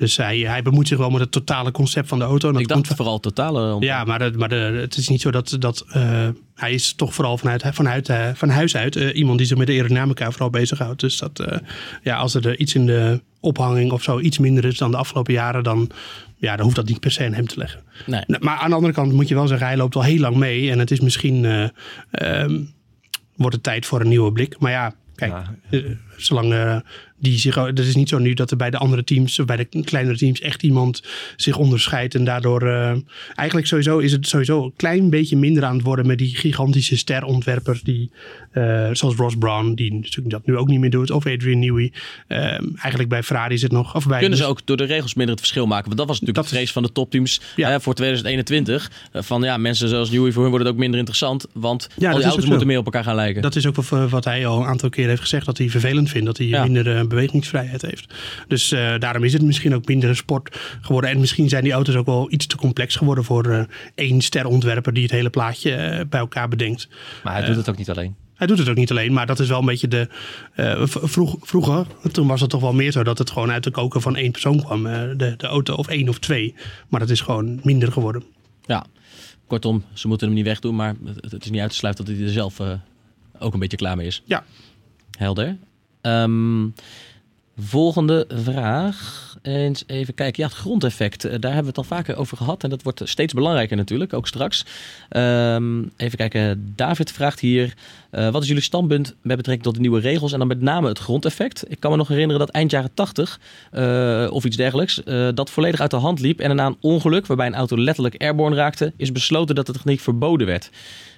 [0.00, 2.46] Dus hij, hij bemoeit zich wel met het totale concept van de auto.
[2.46, 2.96] En dat ik dacht komt...
[2.96, 3.76] vooral totale.
[3.80, 7.14] Ja, maar, de, maar de, het is niet zo dat, dat uh, hij is toch
[7.14, 10.50] vooral vanuit, vanuit, eh, van huis uit eh, iemand die zich met de aerodynamica vooral
[10.50, 11.00] bezighoudt.
[11.00, 11.58] Dus dat, eh,
[12.02, 15.32] ja, als er iets in de ophanging of zo iets minder is dan de afgelopen
[15.32, 15.90] jaren, dan,
[16.36, 17.82] ja, dan hoeft dat niet per se aan hem te leggen.
[18.06, 18.22] Nee.
[18.26, 20.36] Nou, Maar aan de andere kant moet je wel zeggen, hij loopt al heel lang
[20.36, 20.70] mee.
[20.70, 21.68] En het is misschien, eh,
[22.10, 22.60] ehm,
[23.36, 24.58] wordt het tijd voor een nieuwe blik.
[24.58, 25.34] Maar ja, kijk,
[25.70, 25.80] eh,
[26.22, 26.76] zolang eh,
[27.20, 27.54] die zich...
[27.54, 30.16] Het is niet zo nu dat er bij de andere teams, of bij de kleinere
[30.16, 31.02] teams, echt iemand
[31.36, 32.14] zich onderscheidt.
[32.14, 32.96] En daardoor, eh,
[33.34, 36.96] eigenlijk sowieso is het sowieso een klein beetje minder aan het worden met die gigantische
[36.96, 38.10] sterontwerpers die,
[38.50, 41.10] eh, zoals Ross Brown, die natuurlijk dat nu ook niet meer doet.
[41.10, 41.92] Of Adrian Newey.
[42.26, 43.94] Ehm, eigenlijk bij Ferrari is het nog...
[43.94, 45.86] Of bij Kunnen ze ook door de regels minder het verschil maken?
[45.86, 48.90] Want dat was natuurlijk de vrees van de topteams voor 2021.
[49.12, 51.46] Eh, van ja, mensen zoals Newey, voor hun wordt het ook minder interessant.
[51.52, 53.42] Want Ja, al dat die auto's moeten meer op elkaar gaan lijken.
[53.42, 53.76] Dat is ook
[54.10, 55.46] wat hij al een aantal keer heeft gezegd.
[55.46, 56.62] Dat hij vervelend vindt dat hij Ja.
[56.62, 58.14] minder eh, bewegingsvrijheid heeft.
[58.48, 61.10] Dus eh, daarom is het misschien ook minder een sport geworden.
[61.10, 63.62] En misschien zijn die auto's ook wel iets te complex geworden voor eh,
[63.94, 66.88] één sterontwerper die het hele plaatje bij elkaar bedenkt.
[67.24, 68.14] Maar hij doet het ook niet alleen.
[68.34, 70.08] Hij doet het ook niet alleen, maar dat is wel een beetje de.
[70.86, 73.70] v- vroeg, vroeger, toen was het toch wel meer zo dat het gewoon uit de
[73.70, 74.82] koker van één persoon kwam.
[74.82, 76.54] de, de auto, of één of twee.
[76.88, 78.22] Maar dat is gewoon minder geworden.
[78.66, 78.84] Ja,
[79.46, 80.74] kortom, ze moeten hem niet wegdoen.
[80.76, 82.56] Maar het, het is niet uit te sluiten dat hij er zelf
[83.38, 84.22] ook een beetje klaar mee is.
[84.24, 84.44] Ja.
[85.18, 85.56] Helder.
[86.00, 86.66] Ehm,
[87.58, 89.28] volgende vraag.
[89.42, 90.42] Eens even kijken.
[90.42, 91.24] Ja, het grondeffect.
[91.24, 92.62] eh, Daar hebben we het al vaker over gehad.
[92.64, 94.64] En dat wordt steeds belangrijker natuurlijk, ook straks.
[95.08, 96.72] Ehm, even kijken.
[96.76, 97.74] David vraagt hier.
[98.10, 100.32] eh, wat is jullie standpunt met betrekking tot de nieuwe regels?
[100.32, 101.64] En dan met name het grondeffect.
[101.68, 105.00] Ik kan me nog herinneren dat eind jaren 80 eh, of iets dergelijks.
[105.34, 106.40] dat volledig uit de hand liep.
[106.40, 108.92] En na een ongeluk waarbij een auto letterlijk airborne raakte.
[108.96, 110.70] is besloten dat de techniek verboden werd.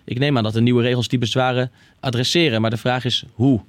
[0.04, 2.60] Ik neem aan dat de nieuwe regels die bezwaren adresseren.
[2.60, 3.60] Maar de vraag is hoe?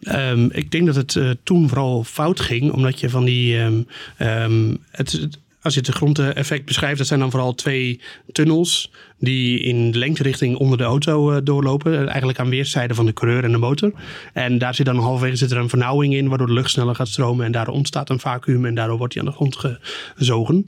[0.00, 3.58] Ehm, ik denk dat het eh, toen vooral fout ging, omdat je van die.
[3.58, 3.82] ehm,
[4.16, 5.28] ehm, het,
[5.62, 8.00] als je het grondeffect beschrijft, dat zijn dan vooral twee
[8.32, 11.92] tunnels die in lengterichting onder de auto eh, doorlopen.
[11.92, 13.92] eh, Eigenlijk aan weerszijden van de coureur en de motor.
[14.32, 17.08] En daar zit dan halverwege zit er een vernauwing in, waardoor de lucht sneller gaat
[17.08, 17.46] stromen.
[17.46, 19.58] En daardoor ontstaat een vacuüm en daardoor wordt hij aan de grond
[20.14, 20.66] gezogen.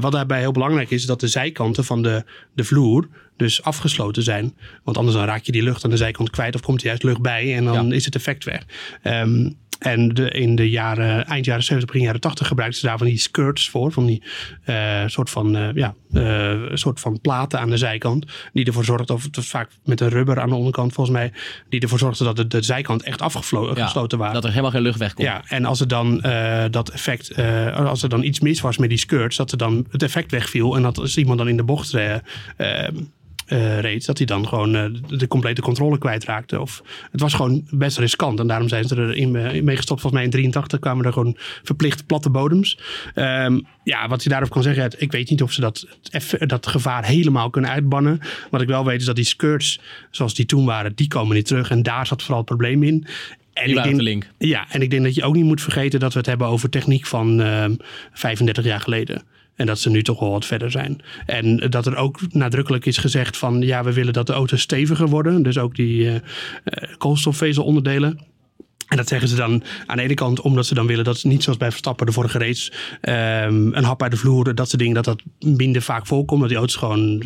[0.00, 3.08] Wat daarbij heel belangrijk is, is dat de zijkanten van de, de vloer
[3.42, 4.56] dus afgesloten zijn.
[4.84, 7.02] Want anders dan raak je die lucht aan de zijkant kwijt of komt er juist
[7.02, 8.66] lucht bij en dan is het effect weg.
[9.02, 9.48] Ehm,
[9.82, 13.06] en de, in de jaren, eind jaren 70, begin jaren 80 gebruikten ze daar van
[13.06, 13.92] die skirts voor.
[13.92, 14.22] Van die
[14.64, 18.26] eh, soort, van, eh, ja, eh, soort van platen aan de zijkant.
[18.52, 21.32] Die ervoor zorgden, of het was vaak met een rubber aan de onderkant volgens mij.
[21.68, 24.34] Die ervoor zorgden dat de, de zijkant echt afgesloten waren.
[24.34, 25.28] Dat er helemaal geen lucht wegkomt.
[25.28, 26.20] Ja, en als er dan
[26.70, 27.34] dat effect,
[27.74, 30.76] als er dan iets mis was met die skirts, dat er dan het effect wegviel.
[30.76, 31.90] En dat als iemand dan in de bocht
[33.52, 34.84] eh, eh, eh, reed, dat hij dan gewoon eh,
[35.18, 36.60] de, complete controle kwijtraakte.
[36.60, 38.38] Of het was gewoon best riskant.
[38.38, 40.00] En daarom zijn ze erin eh, mee gestopt.
[40.00, 42.78] Volgens mij in 83 kwamen er gewoon verplicht platte bodems.
[43.14, 45.86] Ehm, ja, wat je daarop kan zeggen, ik weet niet of ze dat,
[46.38, 48.20] dat gevaar helemaal kunnen uitbannen.
[48.50, 51.46] Wat ik wel weet is dat die skirts, zoals die toen waren, die komen niet
[51.46, 51.70] terug.
[51.70, 53.06] En daar zat vooral het probleem in.
[53.52, 54.28] En Die waren denk, de link.
[54.38, 56.68] Ja, en ik denk dat je ook niet moet vergeten dat we het hebben over
[56.68, 57.74] techniek van ehm
[58.12, 59.22] 35 jaar geleden.
[59.54, 61.00] En dat ze nu toch wel wat verder zijn.
[61.26, 65.08] En dat er ook nadrukkelijk is gezegd van ja, we willen dat de auto's steviger
[65.08, 65.42] worden.
[65.42, 68.20] Dus ook die eh, eh, koolstofvezelonderdelen.
[68.92, 71.42] En dat zeggen ze dan aan de ene kant omdat ze dan willen dat niet
[71.42, 74.94] zoals bij Verstappen de vorige race ehm, een hap uit de vloer, dat soort dingen,
[74.94, 76.40] dat dat minder vaak voorkomt.
[76.40, 77.18] Dat die auto's gewoon,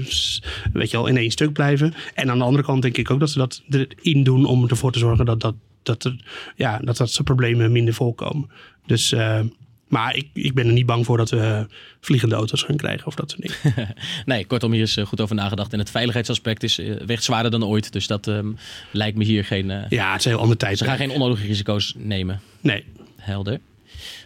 [0.72, 1.94] weet je wel, in één stuk blijven.
[2.14, 4.92] En aan de andere kant denk ik ook dat ze dat erin doen om ervoor
[4.92, 6.16] te zorgen dat dat, dat, er,
[6.56, 8.50] ja, dat, dat soort problemen minder voorkomen.
[8.86, 9.40] Dus, eh,
[9.88, 11.66] maar ik, ik ben er niet bang voor dat we
[12.00, 13.94] vliegende auto's gaan krijgen of dat soort dingen.
[14.24, 15.72] nee, kortom, hier is eh, goed over nagedacht.
[15.72, 17.92] En het veiligheidsaspect is eh, weegt zwaarder dan ooit.
[17.92, 18.52] Dus dat ehm,
[18.90, 19.70] lijkt me hier geen...
[19.70, 20.78] eh, Ja, het is een heel ander tijd.
[20.78, 22.40] Ze gaan geen onnodige risico's nemen.
[22.60, 22.84] Nee.
[23.16, 23.60] Helder.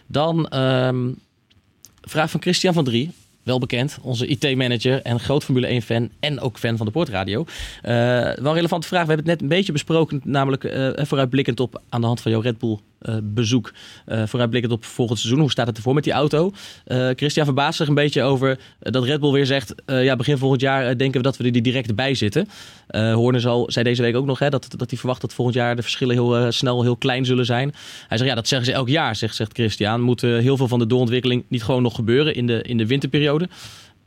[0.07, 1.09] Dan ehm,
[2.01, 3.11] vraag van Christian van Drie.
[3.43, 7.45] Wel bekend, onze IT-manager en groot Formule 1-fan en ook fan van de Poortradio.
[7.81, 9.01] Eh wel een relevante vraag.
[9.05, 12.31] We hebben het net een beetje besproken, namelijk eh, vooruitblikkend op aan de hand van
[12.31, 12.79] jouw Red Bull eh,
[13.23, 13.73] bezoek.
[14.05, 15.39] Eh, vooruitblikkend op volgend seizoen.
[15.41, 16.51] Hoe staat het ervoor met die auto?
[16.85, 19.75] Eh, Christian verbaast zich een beetje over eh, dat Red Bull weer zegt...
[19.85, 22.47] eh, ja, begin volgend jaar eh, denken we dat we er direct bij zitten.
[22.87, 25.75] Eh Horner zei deze week ook nog hè, dat, dat hij verwacht dat volgend jaar
[25.75, 27.73] de verschillen heel eh, snel heel klein zullen zijn.
[28.07, 30.01] Hij zegt ja, dat zeggen ze elk jaar, zegt, zegt Christian.
[30.01, 32.85] Moet eh, heel veel van de doorontwikkeling niet gewoon nog gebeuren in de, in de
[32.87, 33.49] winterperiode?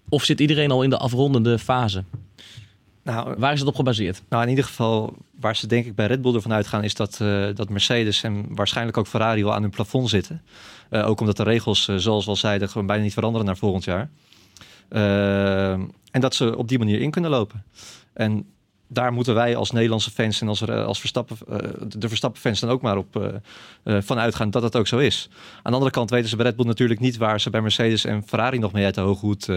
[0.09, 2.05] Of zit iedereen al in de afrondende fase?
[3.05, 4.23] Nou, Waar is het op gebaseerd?
[4.29, 7.21] Nou, in ieder geval, waar ze denk ik bij Red Bull ervan uitgaan, is dat,
[7.21, 10.43] eh, dat Mercedes en waarschijnlijk ook Ferrari wel aan hun plafond zitten.
[10.91, 13.57] Eh, ook omdat de regels, eh, zoals we al zeiden, gewoon bijna niet veranderen naar
[13.57, 14.11] volgend jaar.
[16.11, 17.65] En dat ze op die manier in kunnen lopen.
[18.13, 18.54] En
[18.95, 22.71] daar moeten wij als Nederlandse fans en als, eh, als Verstappen, eh, de Verstappen-fans dan
[22.71, 23.17] ook maar op
[23.85, 25.29] uh, van uitgaan dat dat ook zo is.
[25.57, 28.05] Aan de andere kant weten ze bij Red Bull natuurlijk niet waar ze bij Mercedes
[28.05, 29.49] en Ferrari nog mee uit de hoge hoed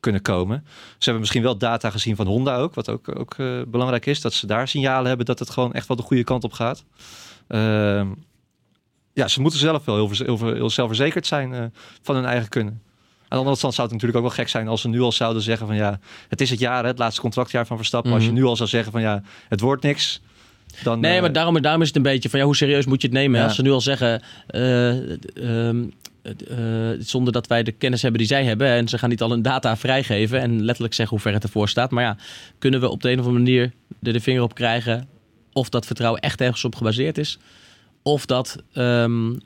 [0.00, 0.64] kunnen komen.
[0.66, 4.20] Ze hebben misschien wel data gezien van Honda ook, wat ook, ook belangrijk is.
[4.20, 6.84] Dat ze daar signalen hebben dat het gewoon echt wel de goede kant op gaat.
[7.48, 8.08] Ehm,
[9.12, 11.72] ja, ze moeten zelf wel heel, heel, heel zelfverzekerd zijn
[12.02, 12.82] van hun eigen kunnen.
[13.32, 15.12] Aan de andere kant zou het natuurlijk ook wel gek zijn als ze nu al
[15.12, 18.12] zouden zeggen van ja, het is het jaar, het laatste contractjaar van Verstappen.
[18.12, 18.38] Als je mhm.
[18.38, 20.20] nu al zou zeggen van ja, het wordt niks.
[20.82, 23.02] Dan, nee, maar eh, daarom, daarom is het een beetje van ja, hoe serieus moet
[23.02, 23.42] je het nemen?
[23.42, 25.90] Als ze nu al zeggen, uh, uh,
[26.98, 28.68] zonder dat wij de kennis hebben die zij hebben.
[28.68, 31.68] En ze gaan niet al hun data vrijgeven en letterlijk zeggen hoe ver het ervoor
[31.68, 31.90] staat.
[31.90, 32.16] Maar ja,
[32.58, 33.72] kunnen we op de een of andere manier
[34.02, 35.08] er de vinger op krijgen
[35.52, 37.38] of dat vertrouwen echt ergens op gebaseerd is?
[38.02, 39.40] Of dat, um,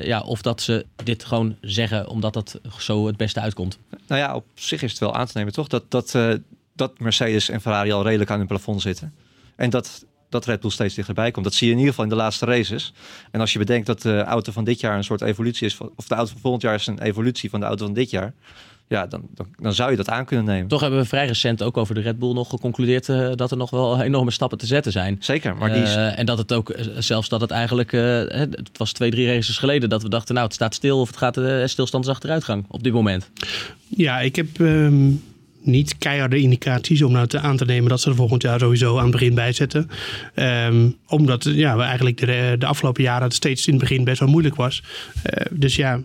[0.00, 3.78] ja, of dat ze dit gewoon zeggen omdat dat zo het beste uitkomt.
[4.06, 5.68] Nou ja, op zich is het wel aan te nemen, toch?
[5.68, 6.34] Dat, dat, uh,
[6.74, 9.14] dat Mercedes en Ferrari al redelijk aan hun plafond zitten.
[9.56, 10.04] En dat,
[10.38, 11.44] dat Red Bull steeds dichterbij komt.
[11.44, 12.92] Dat zie je in ieder geval in de laatste races.
[13.30, 16.06] En als je bedenkt dat de auto van dit jaar een soort evolutie is, of
[16.06, 18.34] de auto van volgend jaar is een evolutie van de auto van dit jaar
[18.88, 20.68] ja, dan, dan, dan, zou je dat aan kunnen nemen.
[20.68, 23.56] Toch hebben we vrij recent ook over de Red Bull nog geconcludeerd uh, dat er
[23.56, 25.16] nog wel enorme stappen te zetten zijn.
[25.20, 25.96] Zeker, maar die is...
[25.96, 29.26] uh, en dat het ook, eh, zelfs dat het eigenlijk, uh, het was twee, drie
[29.26, 32.64] races geleden dat we dachten, nou het staat stil of het gaat stilstand is achteruitgang
[32.68, 33.30] op dit moment.
[33.88, 35.22] Ja, ik heb um,
[35.66, 38.96] niet keiharde indicaties om nou te, aan te nemen dat ze er volgend jaar sowieso
[38.96, 39.90] aan het begin bij zetten.
[40.34, 44.20] Um, omdat ja, we eigenlijk de, de afgelopen jaren het steeds in het begin best
[44.20, 44.82] wel moeilijk was.
[45.50, 46.00] dus ja,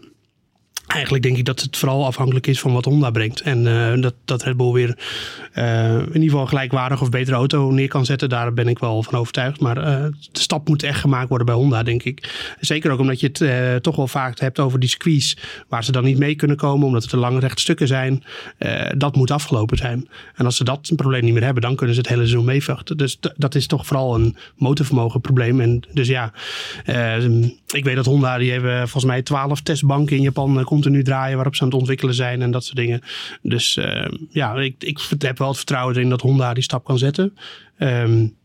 [0.94, 3.42] Eigenlijk denk ik dat het vooral afhankelijk is van wat Honda brengt.
[3.42, 4.98] En uh, dat, dat Red Bull weer
[5.56, 8.30] uh, in ieder geval gelijkwaardig of betere auto neer kan zetten.
[8.30, 9.60] Daar ben ik wel van overtuigd.
[9.60, 12.50] Maar uh, de stap moet echt gemaakt worden bij Honda, denk ik.
[12.60, 15.38] Zeker ook omdat je het toch wel vaak hebt over die squeeze.
[15.68, 18.24] Waar ze dan niet mee kunnen komen omdat het te lange rechte stukken zijn.
[18.98, 20.08] dat moet afgelopen zijn.
[20.36, 22.46] En als ze dat een probleem niet meer hebben, dan kunnen ze het hele seizoen
[22.46, 22.98] meevechten.
[22.98, 25.62] Dus dat is toch vooral een motorvermogen probleem.
[25.62, 26.34] En dus ja,
[27.68, 31.56] ik weet dat Honda, die hebben volgens mij twaalf testbanken in Japan continu draaien waarop
[31.56, 33.02] ze aan het ontwikkelen zijn en dat soort dingen.
[33.42, 36.98] Dus uh, ja, ik, ik heb wel het vertrouwen erin dat Honda die stap kan
[36.98, 37.38] zetten.
[37.78, 38.40] Um,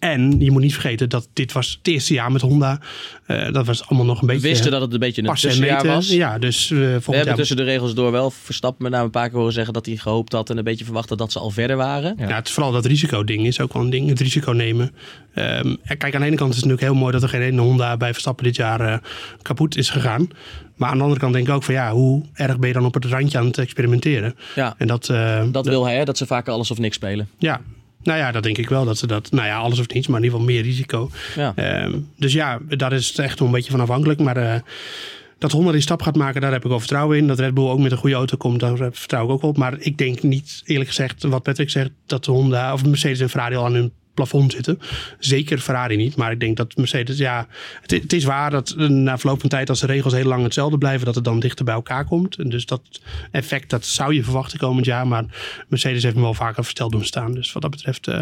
[0.00, 2.80] en je moet niet vergeten dat dit was het eerste jaar met Honda.
[3.26, 4.42] Uh, dat was allemaal nog een beetje.
[4.42, 6.08] We wisten dat het een beetje een tussenjaar was.
[6.08, 9.28] Ja, dus uh, we hebben tussen de regels door wel Verstappen met name een paar
[9.28, 11.76] keer horen zeggen dat hij gehoopt had en een beetje verwacht dat ze al verder
[11.76, 12.14] waren.
[12.18, 14.08] Ja, het is vooral dat risicoding is ook wel een ding.
[14.08, 14.94] Het risico nemen.
[15.34, 17.60] Um, kijk, aan de ene kant is het natuurlijk heel mooi dat er geen ene
[17.60, 18.96] Honda bij Verstappen dit jaar uh,
[19.42, 20.28] kapot is gegaan.
[20.76, 22.84] Maar aan de andere kant denk ik ook van ja, hoe erg ben je dan
[22.84, 24.36] op het randje aan het experimenteren?
[24.54, 25.12] Ja, en dat,
[25.52, 26.04] dat wil hij, hè?
[26.04, 27.28] dat ze vaker alles of niks spelen.
[27.38, 27.60] Ja,
[28.02, 29.30] nou ja, dat denk ik wel dat ze dat.
[29.30, 31.10] Nou ja, alles of niets, maar in ieder geval meer risico.
[31.36, 31.82] Ja.
[31.84, 34.20] Um, dus ja, daar is het echt een beetje van afhankelijk.
[34.20, 34.54] Maar uh,
[35.38, 37.26] dat Honda die stap gaat maken, daar heb ik wel vertrouwen in.
[37.26, 39.56] Dat Red Bull ook met een goede auto komt, daar vertrouw ik ook op.
[39.56, 43.54] Maar ik denk niet, eerlijk gezegd, wat Patrick zegt, dat Honda of Mercedes en Ferrari
[43.54, 44.78] al aan hun plafond zitten.
[45.18, 47.46] Zeker Ferrari niet, maar ik denk dat Mercedes, ja,
[47.80, 50.78] het, het, is waar dat na verloop van tijd, als de regels heel lang hetzelfde
[50.78, 52.36] blijven, dat het dan dichter bij elkaar komt.
[52.36, 52.82] En dus dat
[53.30, 55.24] effect, dat zou je verwachten komend jaar, maar
[55.68, 57.34] Mercedes heeft me wel vaker versteld doen staan.
[57.34, 58.20] Dus wat dat betreft uh,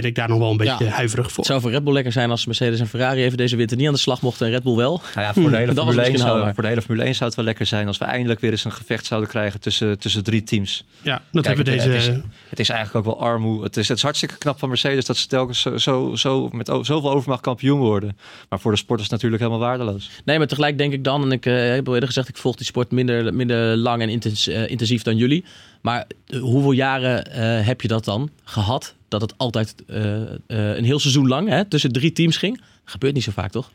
[0.00, 1.36] ben ik daar nog wel een beetje huiverig voor.
[1.36, 3.86] Het zou voor Red Bull lekker zijn als Mercedes en Ferrari even deze winter niet
[3.86, 5.02] aan de slag mochten en Red Bull wel.
[5.14, 5.74] Nou ja, voor, de hele.
[5.86, 8.04] Formule 1 zou, voor de hele Formule 1 zou het wel lekker zijn als we
[8.04, 10.84] eindelijk weer eens een gevecht zouden krijgen tussen, tussen drie teams.
[11.02, 11.96] Ja, dat Kijk, hebben het, deze...
[11.96, 13.62] Het is, het is, eigenlijk ook wel armoe.
[13.62, 16.66] Het is, het is hartstikke knap van Mercedes dat ze telkens zo, zo, zo met
[16.66, 18.18] zoveel overmacht kampioen worden.
[18.48, 20.10] Maar voor de sport is het natuurlijk helemaal waardeloos.
[20.24, 22.56] Nee, maar tegelijk denk ik dan, en ik uh, heb al eerder gezegd, ik volg
[22.56, 25.44] die sport minder, minder lang en intens, uh, intensief dan jullie.
[25.80, 27.30] Maar uh, hoeveel jaren
[27.64, 28.94] heb je dat dan gehad?
[29.18, 32.56] Dat het altijd uh, uh, een heel seizoen lang hè, tussen drie teams ging.
[32.58, 33.70] Dat gebeurt niet zo vaak, toch?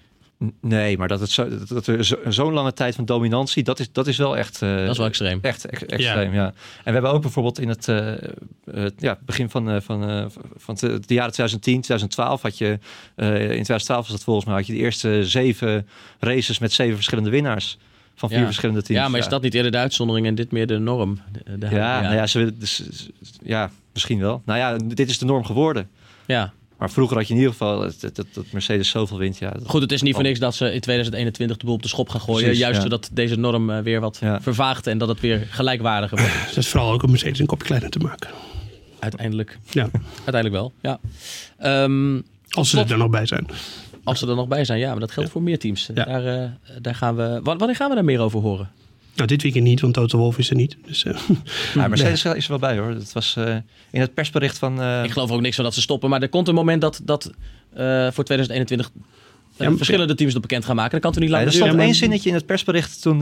[0.62, 3.92] Nee, maar dat, het zo, dat er zo'n zo lange tijd van dominantie, dat is,
[3.92, 4.62] dat is wel echt...
[4.62, 5.40] Uh, dat is wel extreem.
[5.42, 6.46] Echt ex extreem, ja.
[6.46, 8.14] En we hebben ook bijvoorbeeld in het uh,
[8.98, 12.70] ja, begin van, van, van de, de, jaren 2010, 2012 had je...
[13.16, 15.88] in 2012 was dat volgens mij, had je de eerste zeven
[16.20, 17.78] races met zeven verschillende winnaars
[18.16, 19.02] van vier verschillende teams.
[19.02, 21.20] Ja, maar is dat niet eerder de uitzondering en dit meer de norm?
[21.32, 22.84] De, de, ja, Nou ja, ze, dus,
[23.44, 24.42] ja, misschien wel.
[24.46, 25.90] Nou ja, dit is de norm geworden.
[26.26, 26.54] Ja.
[26.82, 29.38] Maar vroeger had je in ieder geval dat, dat, dat Mercedes zoveel wint.
[29.38, 31.88] Ja, Goed, het is niet voor niks dat ze in 2021 de boel op de
[31.88, 32.42] schop gaan gooien.
[32.42, 32.82] Precies, juist ja.
[32.82, 34.42] zodat deze norm uh, weer wat ja.
[34.42, 36.34] vervaagt en dat het weer gelijkwaardiger wordt.
[36.34, 38.30] Dus dat is vooral ook om Mercedes een kopje kleiner te maken.
[39.00, 39.58] Uiteindelijk.
[39.70, 39.90] Ja.
[40.26, 41.00] Uiteindelijk wel, ja.
[41.84, 43.48] Um, Als ze er nog bij zijn.
[44.04, 44.92] Als ze er nog bij zijn, ja.
[44.92, 45.90] Maar dat geldt voor meer teams.
[45.94, 46.50] Daar, uh,
[46.82, 47.40] daar gaan we...
[47.44, 48.70] Wanneer gaan we daar meer over horen?
[49.16, 50.78] Nou, dit weekend niet, want Toto Wolf is er niet.
[50.86, 51.14] Dus, uh,
[51.74, 52.36] ja, Mercedes nee.
[52.36, 52.94] is er wel bij hoor.
[52.94, 53.56] Dat was uh,
[53.92, 54.82] in het persbericht van...
[54.82, 55.04] Uh...
[55.04, 56.10] Ik geloof ook niks van dat ze stoppen.
[56.10, 57.32] Maar er komt een moment dat, dat
[58.14, 58.92] voor 2021
[59.58, 60.92] ja, verschillende teams dat bekend gaan maken.
[60.92, 63.18] Dat kan toch niet lang nee, Er stond één zinnetje in het persbericht toen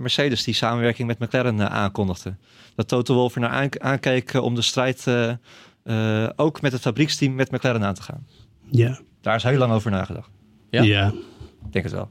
[0.00, 2.34] Mercedes die samenwerking met McLaren aankondigde.
[2.74, 5.06] Dat Toto Wolf er naar aankeek om de strijd
[5.82, 8.26] eh, ook met het fabrieksteam met McLaren aan te gaan.
[8.70, 9.00] Ja.
[9.20, 10.30] Daar is heel lang over nagedacht.
[10.70, 10.82] Ja?
[10.82, 11.12] Ja.
[11.66, 12.10] Ik denk het wel.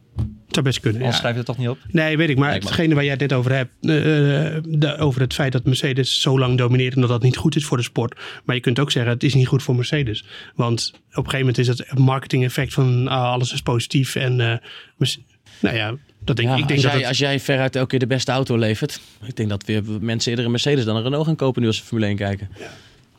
[0.51, 1.01] Het zou best kunnen.
[1.01, 1.21] Anders Ja.
[1.21, 1.77] schrijf je het toch niet op?
[1.91, 2.37] Nee, weet ik.
[2.37, 2.69] Maar Lijkt me.
[2.69, 6.21] hetgene waar jij het net over hebt, eh, eh, de- over het feit dat Mercedes
[6.21, 8.19] zo lang domineert en dat dat niet goed is voor de sport.
[8.45, 10.25] Maar je kunt ook zeggen, het is niet goed voor Mercedes.
[10.55, 14.15] Want op een gegeven moment is het marketing effect van ah, alles is positief.
[14.15, 14.57] En eh,
[14.97, 15.19] Merce-
[15.59, 16.61] nou ja, dat denk Ja, ik.
[16.61, 19.01] Ik denk als, dat jij, het- als jij veruit elke keer de beste auto levert.
[19.25, 21.77] Ik denk dat weer mensen eerder een Mercedes dan een Renault gaan kopen nu als
[21.77, 22.49] ze Formule 1 kijken.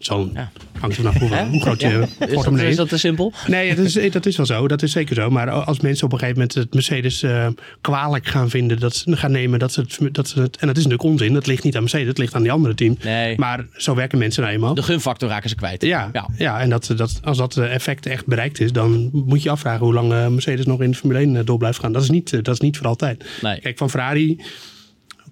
[0.05, 0.51] Zo Ja.
[0.81, 2.01] hangt er vanaf hoe, groot je Ja.
[2.01, 3.33] Is dat, portemonnee is dat te simpel?
[3.47, 4.69] Nee, dat is, dat is wel zo.
[4.69, 5.31] Dat is zeker zo.
[5.31, 7.47] Maar als mensen op een gegeven moment het Mercedes eh,
[7.81, 10.57] kwalijk gaan vinden, dat ze gaan nemen dat ze, het, dat ze het.
[10.57, 11.33] En dat is natuurlijk onzin.
[11.33, 12.97] Dat ligt niet aan Mercedes, dat ligt aan die andere team.
[13.03, 13.39] Nee.
[13.39, 14.75] Maar zo werken mensen nou eenmaal.
[14.75, 15.83] De gunfactor raken ze kwijt.
[15.83, 16.29] Ja, Ja.
[16.37, 16.61] ja.
[16.61, 19.95] en dat, dat, als dat eh, effect echt bereikt is, dan moet je afvragen hoe
[19.95, 21.93] lang eh, Mercedes nog in de Formule 1 door blijft gaan.
[21.93, 23.25] Dat is niet, dat is niet voor altijd.
[23.43, 23.61] Nee.
[23.61, 24.41] Kijk, van Ferrari,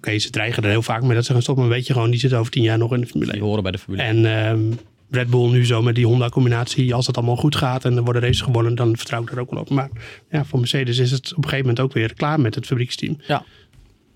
[0.01, 1.63] oké, ze dreigen er heel vaak mee dat ze gaan stoppen.
[1.65, 3.39] Maar weet je gewoon, die zitten over tien jaar nog in de Formule 1.
[3.39, 4.25] Die horen bij de Formule 1.
[4.25, 4.61] En ehm,
[5.09, 8.21] Red Bull nu zo met die Honda-combinatie, als het allemaal goed gaat en er worden
[8.21, 9.69] races gewonnen, dan vertrouw ik er ook wel op.
[9.69, 9.89] Maar
[10.29, 13.17] ja, voor Mercedes is het op een gegeven moment ook weer klaar met het fabrieksteam.
[13.27, 13.43] Ja.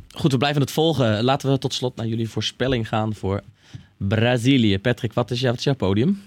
[0.10, 1.24] Goed, we blijven het volgen.
[1.24, 3.42] Laten we tot slot naar jullie voorspelling gaan voor
[3.98, 4.80] Brazilië.
[4.80, 6.22] Patrick, wat is, jou, wat is jouw podium?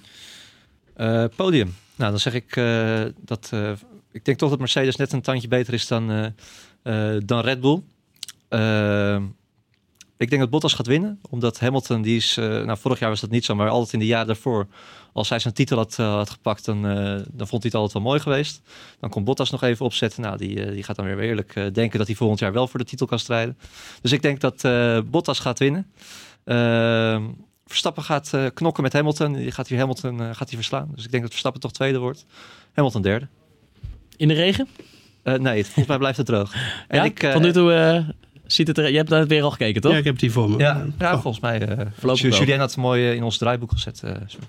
[0.95, 1.75] Eh, podium.
[1.97, 3.49] Nou, dan zeg ik eh, dat.
[3.53, 3.71] eh,
[4.13, 6.27] ik denk toch dat Mercedes net een tandje beter is dan, eh,
[7.17, 7.81] eh, dan Red Bull.
[10.19, 12.37] Ik denk dat Bottas gaat winnen, omdat Hamilton, die is.
[12.37, 14.67] eh, nou, vorig jaar was dat niet zo, maar altijd in de jaren daarvoor.
[15.13, 17.93] Als hij zijn titel had, eh, had gepakt, dan, eh, dan vond hij het altijd
[17.93, 18.61] wel mooi geweest.
[19.01, 20.23] Dan kon Bottas nog even opzetten.
[20.23, 22.87] Nou, die, die gaat dan weer eerlijk denken dat hij volgend jaar wel voor de
[22.87, 23.59] titel kan strijden.
[24.03, 24.63] Dus ik denk dat
[25.11, 25.87] Bottas gaat winnen.
[26.45, 27.25] Eh,
[27.67, 29.33] Verstappen gaat knokken met Hamilton.
[29.33, 30.91] Die gaat hier Hamilton gaat hij verslaan.
[30.95, 32.27] Dus ik denk dat Verstappen toch tweede wordt.
[32.73, 33.27] Hamilton derde.
[34.17, 34.69] In de regen?
[35.23, 36.55] Nee, volgens mij blijft het droog.
[36.89, 37.05] En ja?
[37.05, 38.05] ik, Tot nu toe
[38.53, 38.91] ziet het er...
[38.91, 39.93] Je hebt daar weer al gekeken, toch?
[39.93, 40.59] Ja, ik heb die voor me.
[40.59, 41.61] Ja, ja volgens mij.
[41.69, 42.39] eh Voorlopig.
[42.39, 44.03] Julien had het mooi eh, in ons draaiboek gezet.
[44.05, 44.47] eh, sorry.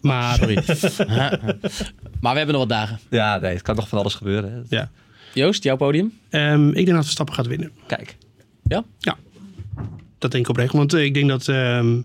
[0.00, 0.54] Maar Sorry.
[2.20, 2.98] maar we hebben nog wat dagen.
[3.10, 4.52] ja, nee, het kan nog van alles gebeuren.
[4.68, 4.76] hè.
[4.76, 4.90] ja.
[5.34, 6.12] Joost, jouw podium?
[6.30, 7.70] Ehm, ik denk dat Verstappen gaat winnen.
[7.86, 8.16] Kijk.
[8.64, 8.84] Ja?
[8.98, 9.16] Ja.
[10.18, 10.72] Dat denk ik oprecht.
[10.72, 12.00] Want ik denk dat, ehm,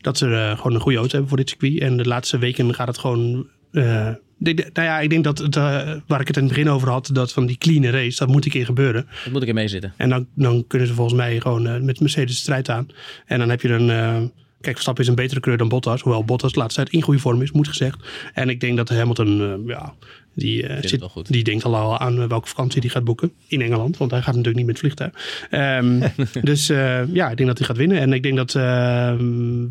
[0.00, 1.80] dat ze eh, gewoon een goede auto hebben voor dit circuit.
[1.80, 3.46] En de laatste weken gaat het gewoon...
[3.72, 4.08] eh,
[4.38, 5.62] nou ja, ik denk dat het, eh,
[6.06, 8.44] waar ik het in het begin over had, dat van die clean race, dat moet
[8.44, 9.06] een keer gebeuren.
[9.24, 9.92] Dat moet ik ermee zitten.
[9.96, 12.86] En dan, dan kunnen ze volgens mij gewoon eh, met Mercedes de strijd aan.
[13.26, 13.90] En dan heb je een.
[13.90, 14.16] eh,
[14.60, 16.02] kijk, Verstappen is een betere kleur dan Bottas.
[16.02, 18.08] Hoewel Bottas de laatste tijd in goede vorm is, moet gezegd.
[18.34, 19.94] En ik denk dat Hamilton, ja,
[20.34, 23.32] die, zit, die denkt al aan welke vakantie hij gaat boeken.
[23.48, 25.46] In Engeland, want hij gaat natuurlijk niet met vliegtuig.
[25.50, 26.08] Ehm,
[26.50, 26.66] dus
[27.12, 27.98] ja, ik denk dat hij gaat winnen.
[27.98, 29.14] En ik denk dat eh,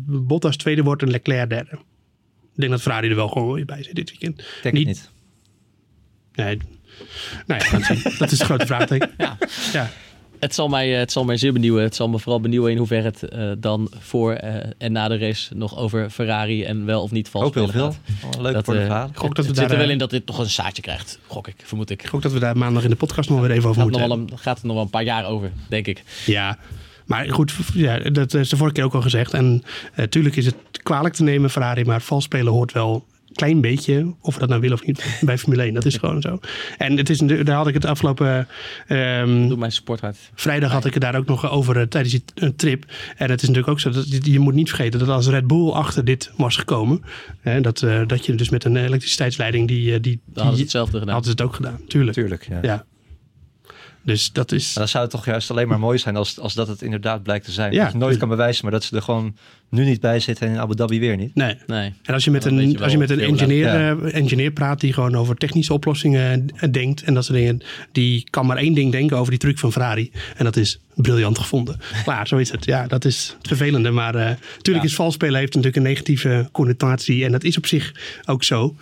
[0.06, 1.78] Bottas tweede wordt en Leclerc derde.
[2.56, 4.38] Ik denk dat Ferrari er wel gewoon weer bij zit dit weekend.
[4.38, 5.10] Ik denk het niet.
[6.34, 6.58] Nee.
[7.46, 8.12] Nou het zien.
[8.18, 9.10] dat is de grote vraagteken.
[9.18, 9.38] Ja.
[9.72, 9.90] ja.
[10.38, 11.82] Het zal, mij, eh, het zal mij zeer benieuwen.
[11.82, 15.18] Het zal me vooral benieuwen in hoeverre het eh, dan voor eh, en na de
[15.18, 18.02] race nog over Ferrari en wel of niet vals Ook heel spelen veel.
[18.20, 18.34] gaat.
[18.34, 20.26] Oh, leuk Dat, voor de gok dat we Het zit er wel in dat dit
[20.26, 22.02] nog een zaadje krijgt, gok ik, vermoed ik.
[22.02, 24.00] Ik hoop dat we daar maandag in de podcast nog weer even over Gaat, moeten
[24.00, 24.26] nog hebben.
[24.28, 26.02] wel een, gaat er nog wel een paar jaar over, denk ik.
[26.26, 26.58] Ja,
[27.06, 29.32] maar goed, ja, dat is de vorige keer ook al gezegd.
[29.34, 29.62] En
[29.96, 34.14] natuurlijk is het kwalijk te nemen, Ferrari, maar vals spelen hoort wel een klein beetje,
[34.20, 35.74] of we dat nou willen of niet, bij Formule 1.
[35.74, 36.38] Dat is gewoon zo.
[36.78, 38.48] En het is, daar had ik het afgelopen
[38.86, 40.16] ehm, Doe mijn sporthart.
[40.34, 42.84] vrijdag had ik het daar ook nog over eh, tijdens die eh, trip.
[43.16, 45.46] En het is natuurlijk ook zo dat je- je moet niet vergeten dat als Red
[45.46, 47.02] Bull achter dit was gekomen,
[47.40, 50.62] hè, dat, eh, dat je dus met een elektriciteitsleiding die, eh, die, Dan hadden ze
[50.62, 51.14] hetzelfde gedaan.
[51.14, 52.16] hadden ze het ook gedaan, tuurlijk.
[52.16, 52.58] Tuurlijk, ja.
[52.62, 52.84] Ja.
[54.06, 54.64] Dus dat is.
[54.64, 57.22] Maar dan zou het toch juist alleen maar mooi zijn als, als dat het inderdaad
[57.22, 57.72] blijkt te zijn.
[57.72, 59.36] Ja, dat je nooit kan bewijzen, maar dat ze er gewoon
[59.68, 61.34] nu niet bij zitten en in Abu Dhabi weer niet.
[61.34, 61.56] Nee.
[61.66, 61.92] Nee.
[62.02, 64.80] En als je met Dan een, je als je met een engineer, eh, engineer praat
[64.80, 68.74] die gewoon over technische oplossingen eh, denkt en dat soort dingen, die kan maar één
[68.74, 70.10] ding denken over die truc van Ferrari.
[70.36, 71.80] En dat is briljant gevonden.
[72.04, 72.64] Klaar, zo is het.
[72.64, 73.90] Ja, dat is het vervelende.
[73.90, 77.66] Maar eh natuurlijk is vals spelen heeft natuurlijk een negatieve connotatie en dat is op
[77.66, 77.92] zich
[78.24, 78.76] ook zo.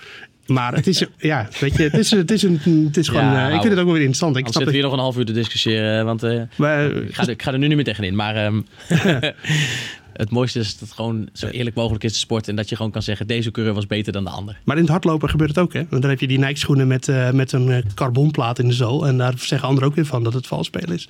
[0.47, 3.31] Maar het is, ja, weet je, het is, het is, een, het is gewoon, Ja,
[3.39, 4.37] eh, ik nou, vind het ook wel weer interessant.
[4.37, 7.23] Ik zitten we hier nog een half uur te discussiëren, want eh, Maar, ik, ga,
[7.23, 8.15] er- ik ga er nu niet meer tegenin.
[8.15, 8.61] Maar ehm,
[10.13, 12.77] het mooiste is dat het gewoon zo eerlijk mogelijk is de sport en dat je
[12.77, 14.59] gewoon kan zeggen, deze coureur was beter dan de ander.
[14.65, 15.87] Maar in het hardlopen gebeurt het ook, hè?
[15.89, 18.75] Want dan heb je die Nike schoenen met, eh, met een eh, carbonplaat in de
[18.75, 19.07] zool.
[19.07, 21.09] En daar zeggen anderen ook weer van dat het vals spelen is.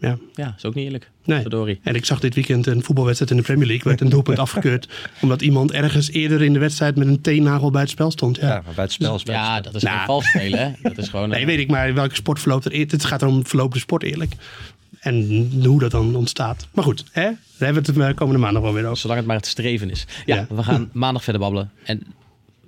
[0.00, 0.18] Ja.
[0.34, 1.10] Ja, is ook niet eerlijk.
[1.24, 1.40] Nee.
[1.40, 1.80] Verdorie.
[1.82, 3.84] En ik zag dit weekend een voetbalwedstrijd in de Premier League.
[3.84, 4.88] werd een doelpunt afgekeurd.
[5.20, 8.36] Omdat iemand ergens eerder in de wedstrijd met een teennagel bij het spel stond.
[8.36, 8.48] Ja.
[8.48, 9.96] Ja, maar bij het spel het Ja, dat is Nou.
[9.96, 10.70] geen vals spelen, hè?
[10.82, 11.28] Dat is gewoon...
[11.28, 12.72] Nee, eh, weet ik, maar welke sport verloopt er?
[12.78, 14.32] Het gaat erom, verloopt de sport eerlijk?
[15.00, 16.68] En hoe dat dan ontstaat.
[16.72, 17.22] Maar goed, hè?
[17.22, 18.96] daar hebben we het de komende maandag wel weer over.
[18.96, 20.06] Zolang het maar het streven is.
[20.26, 20.46] Ja, Ja.
[20.54, 21.70] we gaan maandag verder babbelen.
[21.84, 22.02] En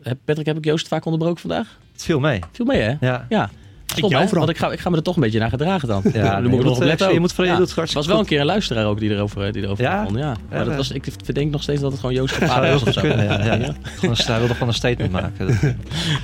[0.02, 1.78] eh, Patrick, heb ik Joost vaak onderbroken vandaag?
[1.92, 2.40] Het viel mee.
[2.52, 2.94] Viel mee, hè?
[3.00, 3.26] Ja.
[3.28, 3.50] Ja.
[3.96, 4.18] Stom, hè?
[4.22, 4.38] overal.
[4.38, 6.02] Want ik ga, ik ga me er toch een beetje naar gedragen dan.
[6.12, 7.06] Ja, dan moet ik je nog moet, op letten.
[7.06, 7.20] eh, je ook.
[7.20, 7.56] moet van- je Ja.
[7.56, 10.06] doet het was wel een keer een luisteraar ook die erover, die erover Ja?
[10.14, 10.36] Ja.
[10.50, 12.92] Maar Ja, dat was, ik verdenk nog steeds dat het gewoon Joost Gepaard was of
[12.92, 13.00] zo.
[13.00, 15.46] kunnen, ja, Hij wilde gewoon een statement maken.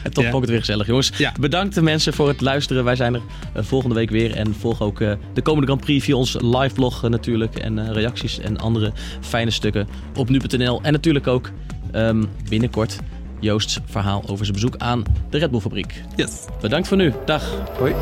[0.02, 1.12] En toch vond ik het weer gezellig, jongens.
[1.40, 2.84] Bedankt de mensen voor het luisteren.
[2.84, 3.20] Wij zijn er
[3.52, 4.34] eh, volgende week weer.
[4.36, 7.58] En volg ook eh, de komende Grand Prix via ons live blog eh, natuurlijk.
[7.58, 10.80] En eh, reacties en andere fijne stukken op nu.nl.
[10.82, 11.50] En natuurlijk ook
[11.92, 12.98] ehm, binnenkort
[13.40, 16.02] Joost's verhaal over zijn bezoek aan de Red Bull fabriek.
[16.16, 16.44] Yes.
[16.60, 17.12] Bedankt voor nu.
[17.24, 17.42] Dag.
[17.78, 17.94] Hoi.